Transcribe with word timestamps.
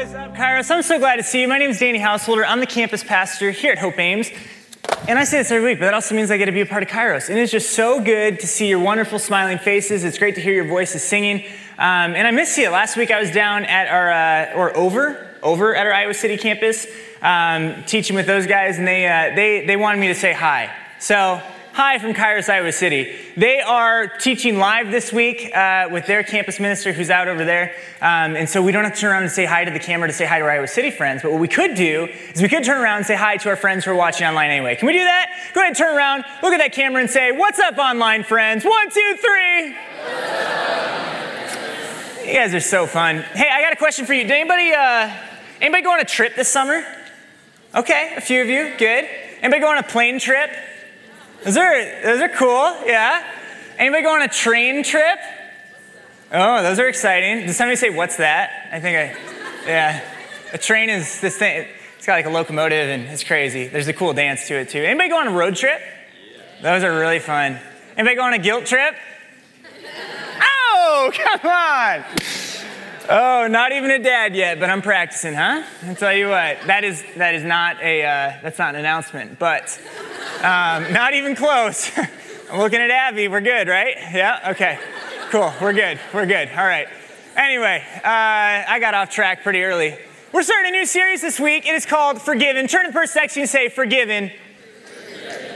is 0.00 0.14
up, 0.14 0.34
Kairos? 0.34 0.70
I'm 0.70 0.82
so 0.82 0.98
glad 0.98 1.16
to 1.16 1.22
see 1.22 1.42
you. 1.42 1.48
My 1.48 1.58
name 1.58 1.68
is 1.68 1.78
Danny 1.78 1.98
Householder. 1.98 2.42
I'm 2.42 2.60
the 2.60 2.66
campus 2.66 3.04
pastor 3.04 3.50
here 3.50 3.72
at 3.72 3.78
Hope 3.78 3.98
Ames. 3.98 4.30
And 5.06 5.18
I 5.18 5.24
say 5.24 5.36
this 5.38 5.50
every 5.50 5.72
week, 5.72 5.78
but 5.78 5.84
that 5.84 5.92
also 5.92 6.14
means 6.14 6.30
I 6.30 6.38
get 6.38 6.46
to 6.46 6.52
be 6.52 6.62
a 6.62 6.66
part 6.66 6.82
of 6.82 6.88
Kairos. 6.88 7.28
And 7.28 7.38
it's 7.38 7.52
just 7.52 7.72
so 7.72 8.02
good 8.02 8.40
to 8.40 8.46
see 8.46 8.66
your 8.66 8.78
wonderful 8.78 9.18
smiling 9.18 9.58
faces. 9.58 10.02
It's 10.02 10.16
great 10.16 10.36
to 10.36 10.40
hear 10.40 10.54
your 10.54 10.66
voices 10.66 11.02
singing. 11.04 11.44
Um, 11.76 12.14
and 12.14 12.26
I 12.26 12.30
miss 12.30 12.56
you. 12.56 12.70
Last 12.70 12.96
week 12.96 13.10
I 13.10 13.20
was 13.20 13.30
down 13.30 13.66
at 13.66 13.88
our, 13.88 14.10
uh, 14.10 14.58
or 14.58 14.74
over, 14.74 15.28
over 15.42 15.76
at 15.76 15.86
our 15.86 15.92
Iowa 15.92 16.14
City 16.14 16.38
campus, 16.38 16.86
um, 17.20 17.84
teaching 17.84 18.16
with 18.16 18.26
those 18.26 18.46
guys, 18.46 18.78
and 18.78 18.88
they, 18.88 19.06
uh, 19.06 19.34
they, 19.36 19.66
they 19.66 19.76
wanted 19.76 20.00
me 20.00 20.08
to 20.08 20.14
say 20.14 20.32
hi. 20.32 20.74
So 20.98 21.42
Hi 21.82 21.98
from 21.98 22.12
Kairos, 22.12 22.50
Iowa 22.50 22.72
City. 22.72 23.10
They 23.38 23.58
are 23.62 24.06
teaching 24.06 24.58
live 24.58 24.90
this 24.90 25.14
week 25.14 25.50
uh, 25.56 25.88
with 25.90 26.04
their 26.04 26.22
campus 26.22 26.60
minister 26.60 26.92
who's 26.92 27.08
out 27.08 27.26
over 27.26 27.42
there. 27.42 27.74
Um, 28.02 28.36
and 28.36 28.46
so 28.46 28.60
we 28.60 28.70
don't 28.70 28.84
have 28.84 28.92
to 28.92 29.00
turn 29.00 29.12
around 29.12 29.22
and 29.22 29.32
say 29.32 29.46
hi 29.46 29.64
to 29.64 29.70
the 29.70 29.78
camera 29.78 30.06
to 30.06 30.12
say 30.12 30.26
hi 30.26 30.40
to 30.40 30.44
our 30.44 30.50
Iowa 30.50 30.68
City 30.68 30.90
friends. 30.90 31.22
But 31.22 31.32
what 31.32 31.40
we 31.40 31.48
could 31.48 31.74
do 31.74 32.06
is 32.34 32.42
we 32.42 32.50
could 32.50 32.64
turn 32.64 32.82
around 32.82 32.98
and 32.98 33.06
say 33.06 33.16
hi 33.16 33.38
to 33.38 33.48
our 33.48 33.56
friends 33.56 33.86
who 33.86 33.92
are 33.92 33.94
watching 33.94 34.26
online 34.26 34.50
anyway. 34.50 34.76
Can 34.76 34.88
we 34.88 34.92
do 34.92 35.04
that? 35.04 35.30
Go 35.54 35.60
ahead 35.62 35.68
and 35.68 35.76
turn 35.78 35.96
around, 35.96 36.26
look 36.42 36.52
at 36.52 36.58
that 36.58 36.74
camera 36.74 37.00
and 37.00 37.08
say, 37.08 37.32
What's 37.32 37.58
up, 37.58 37.78
online 37.78 38.24
friends? 38.24 38.62
One, 38.62 38.90
two, 38.90 39.16
three. 39.16 39.68
you 42.28 42.34
guys 42.34 42.52
are 42.52 42.60
so 42.60 42.86
fun. 42.86 43.22
Hey, 43.32 43.48
I 43.50 43.62
got 43.62 43.72
a 43.72 43.76
question 43.76 44.04
for 44.04 44.12
you. 44.12 44.24
Did 44.24 44.32
anybody, 44.32 44.72
uh, 44.72 45.10
anybody 45.62 45.82
go 45.82 45.94
on 45.94 46.00
a 46.00 46.04
trip 46.04 46.36
this 46.36 46.50
summer? 46.50 46.84
Okay, 47.74 48.12
a 48.18 48.20
few 48.20 48.42
of 48.42 48.50
you. 48.50 48.74
Good. 48.76 49.08
Anybody 49.40 49.62
go 49.62 49.70
on 49.70 49.78
a 49.78 49.82
plane 49.82 50.18
trip? 50.18 50.50
Those 51.44 51.56
are, 51.56 52.02
those 52.02 52.20
are 52.20 52.28
cool, 52.28 52.86
yeah. 52.86 53.24
Anybody 53.78 54.02
go 54.02 54.14
on 54.14 54.22
a 54.22 54.28
train 54.28 54.84
trip? 54.84 55.18
Oh, 56.30 56.62
those 56.62 56.78
are 56.78 56.86
exciting. 56.86 57.46
Does 57.46 57.56
somebody 57.56 57.76
say, 57.76 57.88
what's 57.88 58.18
that? 58.18 58.68
I 58.70 58.78
think 58.78 58.96
I, 58.98 59.66
yeah. 59.66 60.04
A 60.52 60.58
train 60.58 60.90
is 60.90 61.20
this 61.20 61.38
thing, 61.38 61.66
it's 61.96 62.06
got 62.06 62.14
like 62.14 62.26
a 62.26 62.30
locomotive 62.30 62.90
and 62.90 63.04
it's 63.04 63.24
crazy. 63.24 63.68
There's 63.68 63.88
a 63.88 63.94
cool 63.94 64.12
dance 64.12 64.48
to 64.48 64.54
it 64.54 64.68
too. 64.68 64.80
Anybody 64.80 65.08
go 65.08 65.18
on 65.18 65.28
a 65.28 65.32
road 65.32 65.56
trip? 65.56 65.80
Those 66.60 66.84
are 66.84 66.98
really 66.98 67.20
fun. 67.20 67.58
Anybody 67.96 68.16
go 68.16 68.22
on 68.22 68.34
a 68.34 68.38
guilt 68.38 68.66
trip? 68.66 68.94
Oh, 70.42 71.10
come 71.40 71.50
on. 71.50 72.04
Oh, 73.08 73.48
not 73.48 73.72
even 73.72 73.90
a 73.90 73.98
dad 73.98 74.36
yet, 74.36 74.60
but 74.60 74.68
I'm 74.68 74.82
practicing, 74.82 75.34
huh? 75.34 75.64
I'll 75.84 75.96
tell 75.96 76.12
you 76.12 76.28
what, 76.28 76.58
that 76.66 76.84
is, 76.84 77.02
that 77.16 77.34
is 77.34 77.42
not 77.44 77.80
a, 77.82 78.04
uh, 78.04 78.32
that's 78.42 78.58
not 78.58 78.74
an 78.74 78.80
announcement, 78.80 79.38
but 79.38 79.80
um, 80.40 80.92
not 80.94 81.12
even 81.12 81.36
close. 81.36 81.90
I'm 82.50 82.58
looking 82.58 82.80
at 82.80 82.90
Abby. 82.90 83.28
We're 83.28 83.42
good, 83.42 83.68
right? 83.68 83.94
Yeah? 84.12 84.52
Okay. 84.52 84.78
Cool. 85.28 85.52
We're 85.60 85.74
good. 85.74 86.00
We're 86.14 86.24
good. 86.24 86.48
All 86.48 86.64
right. 86.64 86.88
Anyway, 87.36 87.84
uh, 87.96 88.00
I 88.04 88.78
got 88.80 88.94
off 88.94 89.10
track 89.10 89.42
pretty 89.42 89.62
early. 89.62 89.98
We're 90.32 90.42
starting 90.42 90.74
a 90.74 90.78
new 90.78 90.86
series 90.86 91.20
this 91.20 91.38
week. 91.38 91.66
It 91.66 91.74
is 91.74 91.84
called 91.84 92.22
Forgiven. 92.22 92.68
Turn 92.68 92.86
to 92.86 92.88
the 92.88 92.94
first 92.94 93.12
section 93.12 93.42
and 93.42 93.50
say, 93.50 93.68
Forgiven. 93.68 94.32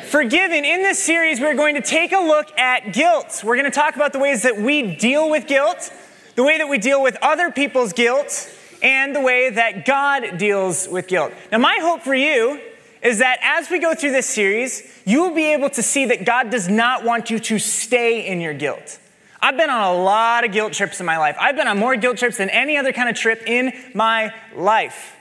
Forgiven. 0.09 0.67
In 0.67 0.83
this 0.83 1.03
series, 1.03 1.41
we're 1.41 1.55
going 1.55 1.77
to 1.77 1.81
take 1.81 2.13
a 2.13 2.21
look 2.21 2.57
at 2.59 2.93
guilt. 2.93 3.43
We're 3.43 3.57
going 3.57 3.65
to 3.65 3.71
talk 3.71 3.97
about 3.97 4.13
the 4.13 4.19
ways 4.19 4.43
that 4.43 4.59
we 4.59 4.97
deal 4.97 5.31
with 5.31 5.47
guilt, 5.47 5.91
the 6.37 6.45
way 6.45 6.59
that 6.59 6.69
we 6.69 6.77
deal 6.77 7.03
with 7.03 7.17
other 7.23 7.51
people's 7.51 7.95
guilt, 7.95 8.55
and 8.83 9.17
the 9.17 9.23
way 9.23 9.49
that 9.49 9.87
God 9.87 10.37
deals 10.37 10.87
with 10.87 11.09
guilt. 11.09 11.33
Now, 11.51 11.59
my 11.59 11.79
hope 11.81 12.03
for 12.03 12.15
you 12.15 12.61
is 13.05 13.19
that 13.19 13.39
as 13.43 13.71
we 13.71 13.79
go 13.79 13.95
through 13.95 14.13
this 14.13 14.27
series, 14.27 14.83
you 15.05 15.23
will 15.23 15.35
be 15.35 15.53
able 15.53 15.69
to 15.69 15.83
see 15.83 16.07
that 16.07 16.25
God 16.25 16.51
does 16.51 16.69
not 16.69 17.05
want 17.05 17.31
you 17.31 17.39
to 17.39 17.59
stay 17.59 18.27
in 18.27 18.41
your 18.41 18.55
guilt. 18.55 18.99
I've 19.43 19.59
been 19.59 19.69
on 19.69 19.95
a 19.95 20.03
lot 20.03 20.47
of 20.47 20.53
guilt 20.53 20.73
trips 20.73 21.01
in 21.01 21.07
my 21.07 21.19
life. 21.19 21.37
I've 21.39 21.55
been 21.55 21.69
on 21.69 21.79
more 21.79 21.97
guilt 21.97 22.17
trips 22.17 22.39
than 22.39 22.49
any 22.49 22.79
other 22.79 22.95
kind 22.95 23.11
of 23.11 23.15
trip 23.15 23.43
in 23.47 23.75
my 23.95 24.33
life. 24.57 25.17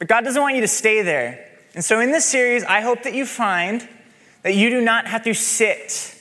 But 0.00 0.08
God 0.08 0.24
doesn't 0.24 0.42
want 0.42 0.56
you 0.56 0.60
to 0.62 0.68
stay 0.68 1.02
there. 1.02 1.46
And 1.74 1.84
so 1.84 2.00
in 2.00 2.10
this 2.10 2.24
series, 2.24 2.64
I 2.64 2.80
hope 2.80 3.04
that 3.04 3.14
you 3.14 3.24
find 3.24 3.88
that 4.42 4.56
you 4.56 4.68
do 4.68 4.80
not 4.80 5.06
have 5.06 5.22
to 5.22 5.34
sit 5.34 6.16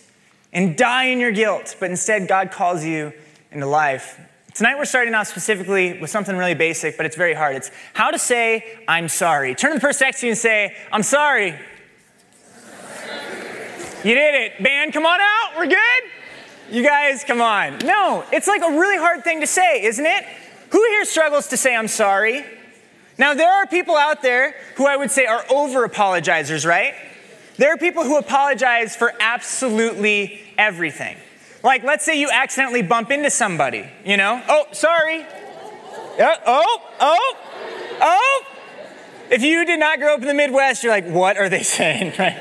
and 0.54 0.78
die 0.78 1.06
in 1.06 1.20
your 1.20 1.32
guilt, 1.32 1.76
but 1.80 1.90
instead 1.90 2.28
God 2.28 2.52
calls 2.52 2.86
you 2.86 3.14
into 3.52 3.66
life. 3.66 4.20
Tonight 4.60 4.78
we're 4.78 4.84
starting 4.84 5.14
off 5.14 5.30
specifically 5.30 5.98
with 6.02 6.10
something 6.10 6.36
really 6.36 6.54
basic, 6.54 6.98
but 6.98 7.06
it's 7.06 7.16
very 7.16 7.34
hard. 7.34 7.56
It's 7.56 7.72
how 7.94 8.12
to 8.12 8.20
say, 8.20 8.78
I'm 8.90 9.08
sorry. 9.08 9.56
Turn 9.56 9.72
to 9.72 9.76
the 9.76 9.80
person 9.80 10.06
next 10.06 10.20
to 10.20 10.26
you 10.26 10.32
and 10.34 10.38
say, 10.38 10.76
I'm 10.92 11.02
sorry. 11.02 11.52
You 14.04 14.16
did 14.16 14.36
it. 14.36 14.62
Band, 14.62 14.92
come 14.92 15.06
on 15.06 15.18
out. 15.22 15.58
We're 15.58 15.68
good? 15.68 16.04
You 16.70 16.84
guys, 16.84 17.24
come 17.24 17.40
on. 17.40 17.78
No, 17.86 18.26
it's 18.34 18.50
like 18.50 18.62
a 18.62 18.78
really 18.78 18.98
hard 18.98 19.24
thing 19.24 19.40
to 19.40 19.48
say, 19.48 19.82
isn't 19.84 20.06
it? 20.06 20.26
Who 20.72 20.84
here 20.90 21.06
struggles 21.06 21.48
to 21.48 21.56
say, 21.56 21.74
I'm 21.74 21.88
sorry? 21.88 22.44
Now, 23.18 23.36
there 23.36 23.50
are 23.50 23.66
people 23.66 23.96
out 23.96 24.22
there 24.22 24.56
who 24.76 24.86
I 24.86 24.98
would 24.98 25.10
say 25.10 25.26
are 25.26 25.46
over 25.50 25.88
apologizers, 25.88 26.66
right? 26.66 26.96
There 27.56 27.74
are 27.74 27.78
people 27.78 28.04
who 28.04 28.18
apologize 28.18 28.94
for 28.94 29.14
absolutely 29.22 30.42
everything. 30.58 31.16
Like, 31.62 31.84
let's 31.84 32.06
say 32.06 32.20
you 32.20 32.30
accidentally 32.32 32.82
bump 32.82 33.12
into 33.12 33.30
somebody, 33.30 33.90
you 34.06 34.16
know? 34.18 34.42
Oh, 34.48 34.66
sorry. 34.72 35.24
Uh, 35.24 36.36
oh, 36.46 36.82
oh, 37.00 37.38
oh. 38.02 38.46
If 39.30 39.44
you 39.44 39.66
did 39.66 39.80
not 39.80 40.00
grow 40.00 40.14
up 40.14 40.22
in 40.22 40.28
the 40.28 40.34
Midwest, 40.34 40.84
you're 40.84 40.92
like, 40.92 41.08
what 41.08 41.38
are 41.38 41.50
they 41.50 41.64
saying? 41.64 42.14
Right? 42.18 42.38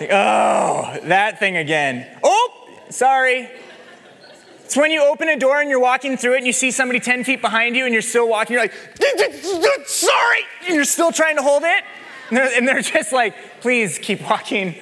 Like, 0.00 0.10
oh, 0.10 0.98
that 1.04 1.38
thing 1.38 1.56
again. 1.56 2.06
Oh, 2.22 2.68
sorry. 2.88 3.50
It's 4.64 4.76
when 4.76 4.90
you 4.90 5.04
open 5.04 5.28
a 5.28 5.38
door 5.38 5.60
and 5.60 5.68
you're 5.68 5.78
walking 5.78 6.16
through 6.16 6.34
it 6.34 6.38
and 6.38 6.46
you 6.46 6.52
see 6.52 6.70
somebody 6.70 6.98
10 6.98 7.24
feet 7.24 7.42
behind 7.42 7.76
you 7.76 7.84
and 7.84 7.92
you're 7.92 8.00
still 8.00 8.26
walking, 8.26 8.54
you're 8.54 8.62
like, 8.62 8.72
sorry, 9.86 10.44
and 10.66 10.74
you're 10.74 10.84
still 10.84 11.12
trying 11.12 11.36
to 11.36 11.42
hold 11.42 11.62
it. 11.62 11.84
And 12.28 12.38
they're, 12.38 12.56
and 12.56 12.66
they're 12.66 12.80
just 12.80 13.12
like, 13.12 13.34
please 13.60 13.98
keep 13.98 14.22
walking. 14.22 14.74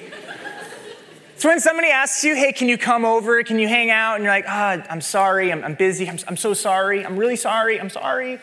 So 1.41 1.49
when 1.49 1.59
somebody 1.59 1.87
asks 1.87 2.23
you, 2.23 2.35
hey, 2.35 2.51
can 2.53 2.69
you 2.69 2.77
come 2.77 3.03
over? 3.03 3.41
Can 3.41 3.57
you 3.57 3.67
hang 3.67 3.89
out? 3.89 4.13
And 4.13 4.23
you're 4.23 4.31
like, 4.31 4.45
ah, 4.47 4.77
oh, 4.77 4.85
I'm 4.91 5.01
sorry, 5.01 5.51
I'm, 5.51 5.63
I'm 5.63 5.73
busy, 5.73 6.07
I'm, 6.07 6.19
I'm, 6.27 6.37
so 6.37 6.53
sorry, 6.53 7.03
I'm 7.03 7.17
really 7.17 7.35
sorry, 7.35 7.81
I'm 7.81 7.89
sorry. 7.89 8.39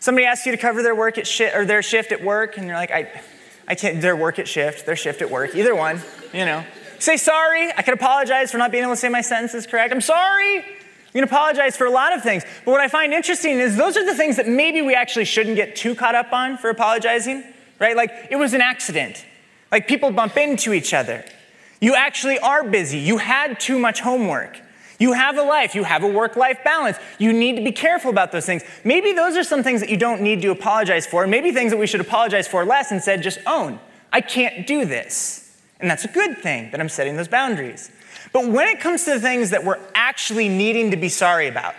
Somebody 0.00 0.26
asks 0.26 0.44
you 0.44 0.52
to 0.52 0.58
cover 0.58 0.82
their 0.82 0.94
work 0.94 1.16
at 1.16 1.26
shift 1.26 1.56
or 1.56 1.64
their 1.64 1.80
shift 1.82 2.12
at 2.12 2.22
work, 2.22 2.58
and 2.58 2.66
you're 2.66 2.76
like, 2.76 2.90
I, 2.90 3.22
I 3.66 3.74
can't, 3.74 4.02
their 4.02 4.14
work 4.14 4.38
at 4.38 4.46
shift, 4.46 4.84
their 4.84 4.96
shift 4.96 5.22
at 5.22 5.30
work, 5.30 5.54
either 5.54 5.74
one, 5.74 6.02
you 6.34 6.44
know. 6.44 6.62
Say 6.98 7.16
sorry, 7.16 7.72
I 7.74 7.80
can 7.80 7.94
apologize 7.94 8.52
for 8.52 8.58
not 8.58 8.70
being 8.70 8.84
able 8.84 8.92
to 8.92 9.00
say 9.00 9.08
my 9.08 9.22
sentences 9.22 9.66
correct. 9.66 9.90
I'm 9.90 10.02
sorry. 10.02 10.56
You 10.56 10.62
can 11.14 11.24
apologize 11.24 11.78
for 11.78 11.86
a 11.86 11.90
lot 11.90 12.14
of 12.14 12.22
things. 12.22 12.44
But 12.66 12.72
what 12.72 12.80
I 12.80 12.88
find 12.88 13.14
interesting 13.14 13.60
is 13.60 13.78
those 13.78 13.96
are 13.96 14.04
the 14.04 14.14
things 14.14 14.36
that 14.36 14.46
maybe 14.46 14.82
we 14.82 14.94
actually 14.94 15.24
shouldn't 15.24 15.56
get 15.56 15.74
too 15.74 15.94
caught 15.94 16.14
up 16.14 16.34
on 16.34 16.58
for 16.58 16.68
apologizing, 16.68 17.44
right? 17.78 17.96
Like 17.96 18.10
it 18.30 18.36
was 18.36 18.52
an 18.52 18.60
accident. 18.60 19.24
Like 19.70 19.88
people 19.88 20.10
bump 20.10 20.36
into 20.36 20.74
each 20.74 20.92
other. 20.92 21.24
You 21.82 21.96
actually 21.96 22.38
are 22.38 22.62
busy. 22.62 22.98
You 22.98 23.18
had 23.18 23.58
too 23.58 23.76
much 23.76 24.00
homework. 24.00 24.60
You 25.00 25.14
have 25.14 25.36
a 25.36 25.42
life. 25.42 25.74
You 25.74 25.82
have 25.82 26.04
a 26.04 26.06
work 26.06 26.36
life 26.36 26.60
balance. 26.64 26.96
You 27.18 27.32
need 27.32 27.56
to 27.56 27.64
be 27.64 27.72
careful 27.72 28.08
about 28.08 28.30
those 28.30 28.46
things. 28.46 28.62
Maybe 28.84 29.12
those 29.12 29.36
are 29.36 29.42
some 29.42 29.64
things 29.64 29.80
that 29.80 29.90
you 29.90 29.96
don't 29.96 30.20
need 30.20 30.42
to 30.42 30.52
apologize 30.52 31.08
for. 31.08 31.26
Maybe 31.26 31.50
things 31.50 31.72
that 31.72 31.78
we 31.78 31.88
should 31.88 32.00
apologize 32.00 32.46
for 32.46 32.64
less 32.64 32.92
and 32.92 33.02
said, 33.02 33.20
just 33.20 33.40
own. 33.48 33.80
I 34.12 34.20
can't 34.20 34.64
do 34.64 34.84
this. 34.84 35.60
And 35.80 35.90
that's 35.90 36.04
a 36.04 36.08
good 36.08 36.38
thing 36.38 36.70
that 36.70 36.78
I'm 36.78 36.88
setting 36.88 37.16
those 37.16 37.26
boundaries. 37.26 37.90
But 38.32 38.46
when 38.46 38.68
it 38.68 38.78
comes 38.78 39.04
to 39.06 39.14
the 39.14 39.20
things 39.20 39.50
that 39.50 39.64
we're 39.64 39.80
actually 39.92 40.48
needing 40.48 40.92
to 40.92 40.96
be 40.96 41.08
sorry 41.08 41.48
about, 41.48 41.74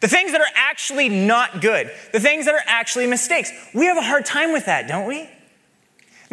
the 0.00 0.08
things 0.08 0.32
that 0.32 0.40
are 0.40 0.52
actually 0.56 1.08
not 1.08 1.60
good, 1.60 1.92
the 2.12 2.18
things 2.18 2.46
that 2.46 2.54
are 2.54 2.64
actually 2.66 3.06
mistakes, 3.06 3.52
we 3.72 3.86
have 3.86 3.96
a 3.96 4.02
hard 4.02 4.26
time 4.26 4.52
with 4.52 4.66
that, 4.66 4.88
don't 4.88 5.06
we? 5.06 5.30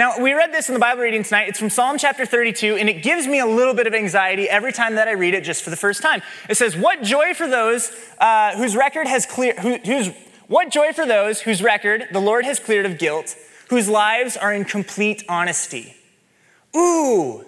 Now, 0.02 0.18
we 0.20 0.34
read 0.34 0.52
this 0.52 0.68
in 0.68 0.74
the 0.74 0.80
Bible 0.80 1.04
reading 1.04 1.22
tonight. 1.22 1.48
It's 1.48 1.60
from 1.60 1.70
Psalm 1.70 2.00
chapter 2.00 2.26
32, 2.26 2.76
and 2.76 2.90
it 2.90 3.04
gives 3.04 3.28
me 3.28 3.38
a 3.38 3.46
little 3.46 3.76
bit 3.76 3.86
of 3.86 3.94
anxiety 3.94 4.50
every 4.50 4.74
time 4.74 4.96
that 4.96 5.08
I 5.08 5.12
read 5.12 5.36
it 5.36 5.44
just 5.44 5.62
for 5.62 5.70
the 5.70 5.76
first 5.76 6.02
time. 6.02 6.24
It 6.50 6.58
says, 6.58 6.76
What 6.76 7.04
joy 7.04 7.36
for 7.36 7.48
those 7.48 7.92
uh, 8.18 8.58
whose 8.58 8.76
record 8.76 9.06
has 9.06 9.28
cleared, 9.28 9.60
who, 9.60 10.12
what 10.48 10.72
joy 10.72 10.92
for 10.92 11.06
those 11.06 11.42
whose 11.42 11.62
record 11.62 12.08
the 12.12 12.20
Lord 12.20 12.46
has 12.46 12.60
cleared 12.60 12.88
of 12.88 12.98
guilt, 12.98 13.36
whose 13.70 13.88
lives 13.88 14.36
are 14.36 14.52
in 14.52 14.66
complete 14.66 15.24
honesty. 15.30 15.96
Ooh, 16.76 17.46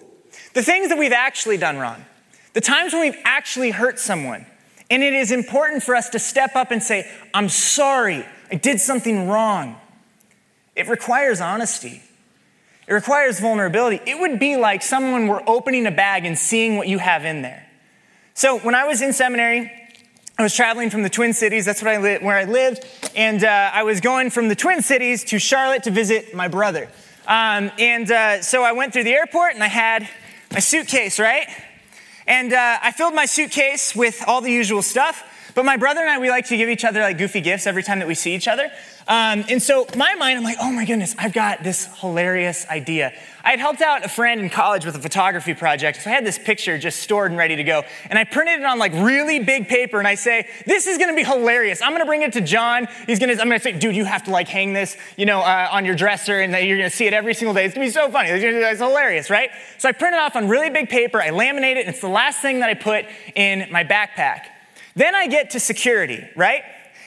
the 0.52 0.62
things 0.62 0.90
that 0.90 0.96
we've 0.96 1.10
actually 1.10 1.56
done 1.56 1.78
wrong, 1.78 2.04
the 2.52 2.60
times 2.60 2.92
when 2.92 3.02
we've 3.02 3.20
actually 3.24 3.72
hurt 3.72 3.98
someone. 3.98 4.46
And 4.92 5.02
it 5.02 5.12
is 5.12 5.32
important 5.32 5.82
for 5.82 5.96
us 5.96 6.08
to 6.10 6.20
step 6.20 6.54
up 6.54 6.70
and 6.70 6.80
say, 6.80 7.10
I'm 7.34 7.48
sorry, 7.48 8.24
I 8.48 8.54
did 8.54 8.80
something 8.80 9.26
wrong. 9.26 9.74
It 10.76 10.86
requires 10.86 11.40
honesty. 11.40 12.00
It 12.86 12.92
requires 12.92 13.40
vulnerability. 13.40 14.00
It 14.06 14.18
would 14.18 14.38
be 14.38 14.56
like 14.56 14.82
someone 14.82 15.26
were 15.26 15.42
opening 15.46 15.86
a 15.86 15.90
bag 15.90 16.24
and 16.24 16.38
seeing 16.38 16.76
what 16.76 16.86
you 16.88 16.98
have 16.98 17.24
in 17.24 17.42
there. 17.42 17.66
So 18.34 18.58
when 18.58 18.74
I 18.74 18.84
was 18.84 19.00
in 19.00 19.12
seminary, 19.12 19.72
I 20.36 20.42
was 20.42 20.54
traveling 20.54 20.90
from 20.90 21.02
the 21.02 21.08
Twin 21.08 21.32
Cities. 21.32 21.64
That's 21.64 21.82
I 21.82 21.96
li- 21.98 22.18
where 22.18 22.36
I 22.36 22.44
lived, 22.44 22.84
and 23.14 23.44
uh, 23.44 23.70
I 23.72 23.84
was 23.84 24.00
going 24.00 24.30
from 24.30 24.48
the 24.48 24.56
Twin 24.56 24.82
Cities 24.82 25.22
to 25.26 25.38
Charlotte 25.38 25.84
to 25.84 25.92
visit 25.92 26.34
my 26.34 26.48
brother. 26.48 26.88
Um, 27.26 27.70
and 27.78 28.10
uh, 28.10 28.42
so 28.42 28.64
I 28.64 28.72
went 28.72 28.92
through 28.92 29.04
the 29.04 29.12
airport, 29.12 29.54
and 29.54 29.62
I 29.62 29.68
had 29.68 30.08
my 30.52 30.58
suitcase, 30.58 31.20
right? 31.20 31.46
And 32.26 32.52
uh, 32.52 32.78
I 32.82 32.90
filled 32.90 33.14
my 33.14 33.26
suitcase 33.26 33.94
with 33.94 34.24
all 34.26 34.40
the 34.40 34.50
usual 34.50 34.82
stuff. 34.82 35.22
But 35.54 35.64
my 35.64 35.76
brother 35.76 36.00
and 36.00 36.10
I, 36.10 36.18
we 36.18 36.30
like 36.30 36.46
to 36.46 36.56
give 36.56 36.68
each 36.68 36.84
other 36.84 37.00
like 37.00 37.16
goofy 37.16 37.40
gifts 37.40 37.66
every 37.66 37.82
time 37.82 38.00
that 38.00 38.08
we 38.08 38.14
see 38.14 38.34
each 38.34 38.48
other. 38.48 38.70
Um, 39.06 39.44
and 39.48 39.62
so 39.62 39.86
my 39.96 40.14
mind, 40.14 40.38
I'm 40.38 40.44
like, 40.44 40.56
oh 40.60 40.72
my 40.72 40.84
goodness, 40.84 41.14
I've 41.18 41.34
got 41.34 41.62
this 41.62 41.88
hilarious 42.00 42.66
idea. 42.68 43.12
I 43.44 43.50
had 43.50 43.60
helped 43.60 43.82
out 43.82 44.04
a 44.04 44.08
friend 44.08 44.40
in 44.40 44.48
college 44.48 44.86
with 44.86 44.96
a 44.96 44.98
photography 44.98 45.52
project, 45.52 46.02
so 46.02 46.10
I 46.10 46.14
had 46.14 46.24
this 46.24 46.38
picture 46.38 46.78
just 46.78 47.00
stored 47.00 47.30
and 47.30 47.38
ready 47.38 47.56
to 47.56 47.64
go. 47.64 47.82
And 48.08 48.18
I 48.18 48.24
printed 48.24 48.60
it 48.60 48.64
on 48.64 48.78
like 48.78 48.92
really 48.94 49.38
big 49.40 49.68
paper, 49.68 49.98
and 49.98 50.08
I 50.08 50.14
say, 50.14 50.48
this 50.64 50.86
is 50.86 50.96
gonna 50.96 51.14
be 51.14 51.22
hilarious. 51.22 51.82
I'm 51.82 51.92
gonna 51.92 52.06
bring 52.06 52.22
it 52.22 52.32
to 52.32 52.40
John. 52.40 52.88
He's 53.06 53.18
gonna, 53.18 53.32
I'm 53.32 53.48
gonna 53.48 53.60
say, 53.60 53.72
dude, 53.72 53.94
you 53.94 54.06
have 54.06 54.24
to 54.24 54.30
like 54.30 54.48
hang 54.48 54.72
this, 54.72 54.96
you 55.18 55.26
know, 55.26 55.40
uh, 55.40 55.68
on 55.70 55.84
your 55.84 55.94
dresser, 55.94 56.40
and 56.40 56.52
you're 56.66 56.78
gonna 56.78 56.88
see 56.88 57.06
it 57.06 57.12
every 57.12 57.34
single 57.34 57.52
day. 57.52 57.66
It's 57.66 57.74
gonna 57.74 57.86
be 57.86 57.92
so 57.92 58.10
funny. 58.10 58.30
It's 58.30 58.80
hilarious, 58.80 59.28
right? 59.28 59.50
So 59.76 59.90
I 59.90 59.92
print 59.92 60.14
it 60.14 60.20
off 60.20 60.34
on 60.34 60.48
really 60.48 60.70
big 60.70 60.88
paper. 60.88 61.20
I 61.20 61.28
laminate 61.28 61.76
it, 61.76 61.80
and 61.80 61.90
it's 61.90 62.00
the 62.00 62.08
last 62.08 62.40
thing 62.40 62.60
that 62.60 62.70
I 62.70 62.74
put 62.74 63.04
in 63.34 63.70
my 63.70 63.84
backpack. 63.84 64.46
Then 64.94 65.14
I 65.14 65.26
get 65.26 65.50
to 65.50 65.60
security, 65.60 66.28
right? 66.36 66.62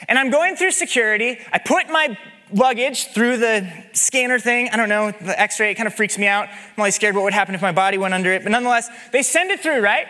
And 0.08 0.20
I'm 0.20 0.30
going 0.30 0.56
through 0.56 0.72
security. 0.72 1.40
I 1.52 1.60
put 1.60 1.90
my 1.90 2.18
luggage 2.52 3.08
through 3.14 3.38
the 3.38 3.68
scanner 3.94 4.40
thing. 4.40 4.70
I 4.72 4.78
don't 4.78 4.90
know, 4.90 5.12
the 5.12 5.40
x 5.40 5.60
ray, 5.60 5.72
it 5.72 5.76
kind 5.76 5.88
of 5.88 5.94
freaks 5.94 6.18
me 6.18 6.28
out. 6.28 6.48
I'm 6.50 6.80
always 6.80 6.96
scared 6.96 7.16
what 7.16 7.24
would 7.24 7.34
happen 7.34 7.56
if 7.56 7.62
my 7.62 7.72
body 7.72 7.98
went 7.98 8.14
under 8.14 8.32
it. 8.32 8.44
But 8.44 8.52
nonetheless, 8.52 8.90
they 9.12 9.24
send 9.24 9.52
it 9.52 9.60
through, 9.60 9.82
right? 9.82 10.08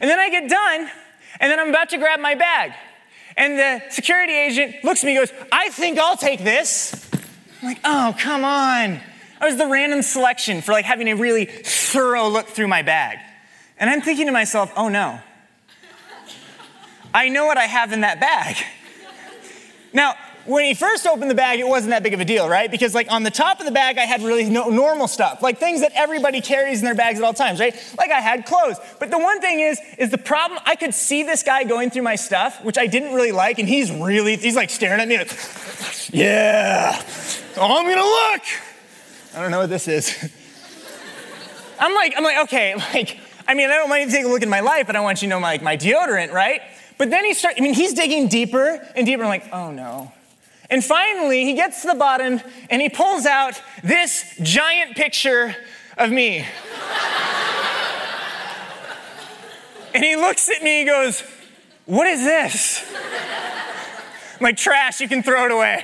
And 0.00 0.08
then 0.08 0.18
I 0.18 0.30
get 0.30 0.48
done, 0.48 0.90
and 1.40 1.50
then 1.50 1.58
I'm 1.58 1.68
about 1.68 1.90
to 1.90 1.98
grab 1.98 2.20
my 2.20 2.34
bag. 2.34 2.72
And 3.36 3.58
the 3.58 3.82
security 3.90 4.32
agent 4.32 4.84
looks 4.84 5.02
at 5.02 5.06
me 5.06 5.16
and 5.16 5.26
goes, 5.26 5.36
I 5.52 5.68
think 5.70 5.98
I'll 5.98 6.16
take 6.16 6.42
this. 6.42 7.08
I'm 7.62 7.68
like, 7.68 7.80
oh, 7.84 8.14
come 8.18 8.44
on. 8.44 9.00
I 9.40 9.46
was 9.46 9.56
the 9.56 9.66
random 9.66 10.02
selection 10.02 10.60
for 10.60 10.72
like 10.72 10.84
having 10.84 11.08
a 11.08 11.14
really 11.14 11.46
thorough 11.46 12.28
look 12.28 12.48
through 12.48 12.68
my 12.68 12.82
bag. 12.82 13.18
And 13.78 13.88
I'm 13.88 14.02
thinking 14.02 14.26
to 14.26 14.32
myself, 14.32 14.72
oh 14.76 14.88
no. 14.88 15.20
I 17.12 17.28
know 17.28 17.46
what 17.46 17.58
I 17.58 17.64
have 17.64 17.92
in 17.92 18.02
that 18.02 18.20
bag. 18.20 18.56
Now, 19.92 20.14
when 20.46 20.64
he 20.64 20.74
first 20.74 21.06
opened 21.06 21.30
the 21.30 21.34
bag, 21.34 21.60
it 21.60 21.66
wasn't 21.66 21.90
that 21.90 22.02
big 22.02 22.14
of 22.14 22.20
a 22.20 22.24
deal, 22.24 22.48
right? 22.48 22.70
Because 22.70 22.94
like 22.94 23.10
on 23.10 23.22
the 23.22 23.30
top 23.30 23.60
of 23.60 23.66
the 23.66 23.72
bag, 23.72 23.98
I 23.98 24.02
had 24.02 24.22
really 24.22 24.48
no, 24.48 24.68
normal 24.68 25.06
stuff, 25.06 25.42
like 25.42 25.58
things 25.58 25.80
that 25.80 25.92
everybody 25.94 26.40
carries 26.40 26.78
in 26.78 26.84
their 26.84 26.94
bags 26.94 27.18
at 27.18 27.24
all 27.24 27.34
times, 27.34 27.60
right? 27.60 27.74
Like 27.98 28.10
I 28.10 28.20
had 28.20 28.46
clothes. 28.46 28.78
But 28.98 29.10
the 29.10 29.18
one 29.18 29.40
thing 29.40 29.60
is, 29.60 29.78
is 29.98 30.10
the 30.10 30.18
problem. 30.18 30.60
I 30.64 30.76
could 30.76 30.94
see 30.94 31.22
this 31.22 31.42
guy 31.42 31.64
going 31.64 31.90
through 31.90 32.02
my 32.02 32.16
stuff, 32.16 32.64
which 32.64 32.78
I 32.78 32.86
didn't 32.86 33.14
really 33.14 33.32
like, 33.32 33.58
and 33.58 33.68
he's 33.68 33.92
really, 33.92 34.36
he's 34.36 34.56
like 34.56 34.70
staring 34.70 35.00
at 35.00 35.08
me. 35.08 35.18
Like, 35.18 36.10
yeah, 36.10 37.00
I'm 37.60 37.84
gonna 37.84 38.00
look. 38.00 38.42
I 39.34 39.42
don't 39.42 39.50
know 39.50 39.60
what 39.60 39.70
this 39.70 39.88
is. 39.88 40.30
I'm 41.78 41.94
like, 41.94 42.14
I'm 42.16 42.24
like, 42.24 42.38
okay, 42.44 42.74
like, 42.94 43.18
I 43.46 43.54
mean, 43.54 43.70
I 43.70 43.74
don't 43.74 43.88
mind 43.88 44.02
you 44.02 44.10
to 44.10 44.16
take 44.16 44.24
a 44.24 44.28
look 44.28 44.42
at 44.42 44.48
my 44.48 44.60
life, 44.60 44.86
but 44.86 44.96
I 44.96 45.00
want 45.00 45.22
you 45.22 45.26
to 45.26 45.30
know 45.30 45.40
my, 45.40 45.52
like, 45.52 45.62
my 45.62 45.76
deodorant, 45.76 46.32
right? 46.32 46.60
But 47.00 47.08
then 47.08 47.24
he 47.24 47.32
starts, 47.32 47.58
I 47.58 47.62
mean, 47.62 47.72
he's 47.72 47.94
digging 47.94 48.28
deeper 48.28 48.78
and 48.94 49.06
deeper. 49.06 49.22
I'm 49.22 49.30
like, 49.30 49.50
oh 49.54 49.72
no. 49.72 50.12
And 50.68 50.84
finally, 50.84 51.46
he 51.46 51.54
gets 51.54 51.80
to 51.80 51.86
the 51.86 51.94
bottom 51.94 52.42
and 52.68 52.82
he 52.82 52.90
pulls 52.90 53.24
out 53.24 53.58
this 53.82 54.34
giant 54.42 54.96
picture 54.96 55.56
of 55.96 56.10
me. 56.10 56.40
and 59.94 60.04
he 60.04 60.14
looks 60.14 60.50
at 60.50 60.62
me 60.62 60.80
and 60.80 60.90
goes, 60.90 61.22
What 61.86 62.06
is 62.06 62.22
this? 62.22 62.84
I'm 64.38 64.42
like, 64.42 64.58
trash, 64.58 65.00
you 65.00 65.08
can 65.08 65.22
throw 65.22 65.46
it 65.46 65.52
away. 65.52 65.82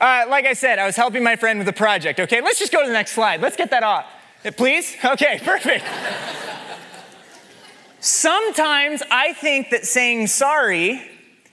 Uh, 0.00 0.26
like 0.28 0.46
I 0.46 0.52
said, 0.52 0.78
I 0.78 0.86
was 0.86 0.94
helping 0.94 1.24
my 1.24 1.34
friend 1.34 1.58
with 1.58 1.66
a 1.66 1.72
project. 1.72 2.20
Okay, 2.20 2.40
let's 2.40 2.60
just 2.60 2.70
go 2.70 2.80
to 2.80 2.86
the 2.86 2.92
next 2.92 3.10
slide. 3.10 3.40
Let's 3.40 3.56
get 3.56 3.70
that 3.70 3.82
off. 3.82 4.06
Please? 4.56 4.96
Okay, 5.04 5.40
perfect. 5.44 5.84
Sometimes 8.00 9.02
I 9.10 9.34
think 9.34 9.70
that 9.70 9.86
saying 9.86 10.28
sorry 10.28 11.02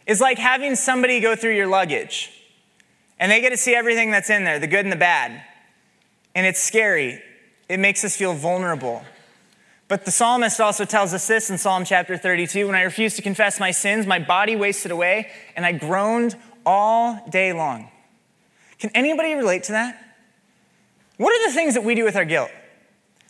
is 0.05 0.21
like 0.21 0.38
having 0.38 0.75
somebody 0.75 1.19
go 1.19 1.35
through 1.35 1.55
your 1.55 1.67
luggage 1.67 2.31
and 3.19 3.31
they 3.31 3.41
get 3.41 3.49
to 3.49 3.57
see 3.57 3.75
everything 3.75 4.11
that's 4.11 4.29
in 4.29 4.45
there, 4.45 4.57
the 4.57 4.67
good 4.67 4.85
and 4.85 4.91
the 4.91 4.97
bad. 4.97 5.44
And 6.33 6.45
it's 6.45 6.61
scary. 6.61 7.21
It 7.67 7.79
makes 7.79 8.05
us 8.05 8.15
feel 8.15 8.33
vulnerable. 8.33 9.03
But 9.89 10.05
the 10.05 10.11
psalmist 10.11 10.61
also 10.61 10.85
tells 10.85 11.13
us 11.13 11.27
this 11.27 11.49
in 11.49 11.57
Psalm 11.57 11.83
chapter 11.85 12.17
32 12.17 12.67
When 12.67 12.75
I 12.75 12.83
refused 12.83 13.15
to 13.17 13.21
confess 13.21 13.59
my 13.59 13.71
sins, 13.71 14.05
my 14.05 14.19
body 14.19 14.55
wasted 14.55 14.91
away, 14.91 15.31
and 15.55 15.65
I 15.65 15.71
groaned 15.71 16.35
all 16.65 17.25
day 17.29 17.53
long. 17.53 17.89
Can 18.79 18.91
anybody 18.94 19.33
relate 19.33 19.63
to 19.63 19.71
that? 19.73 20.01
What 21.17 21.31
are 21.31 21.47
the 21.47 21.53
things 21.53 21.73
that 21.73 21.83
we 21.83 21.95
do 21.95 22.03
with 22.03 22.15
our 22.15 22.25
guilt? 22.25 22.51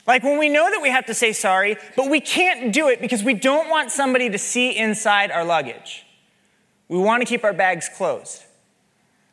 Like 0.07 0.24
when 0.24 0.39
we 0.39 0.48
know 0.48 0.71
that 0.71 0.81
we 0.81 0.89
have 0.89 1.06
to 1.07 1.13
say 1.13 1.33
sorry, 1.33 1.75
but 1.98 2.09
we 2.09 2.21
can't 2.21 2.74
do 2.74 2.88
it 2.88 3.01
because 3.01 3.24
we 3.24 3.33
don't 3.33 3.69
want 3.69 3.92
somebody 3.92 4.30
to 4.30 4.38
see 4.38 4.75
inside 4.75 5.30
our 5.31 5.44
luggage. 5.44 6.06
We 6.88 6.98
want 6.98 7.21
to 7.21 7.25
keep 7.25 7.44
our 7.44 7.54
bags 7.54 7.89
closed. 7.94 8.44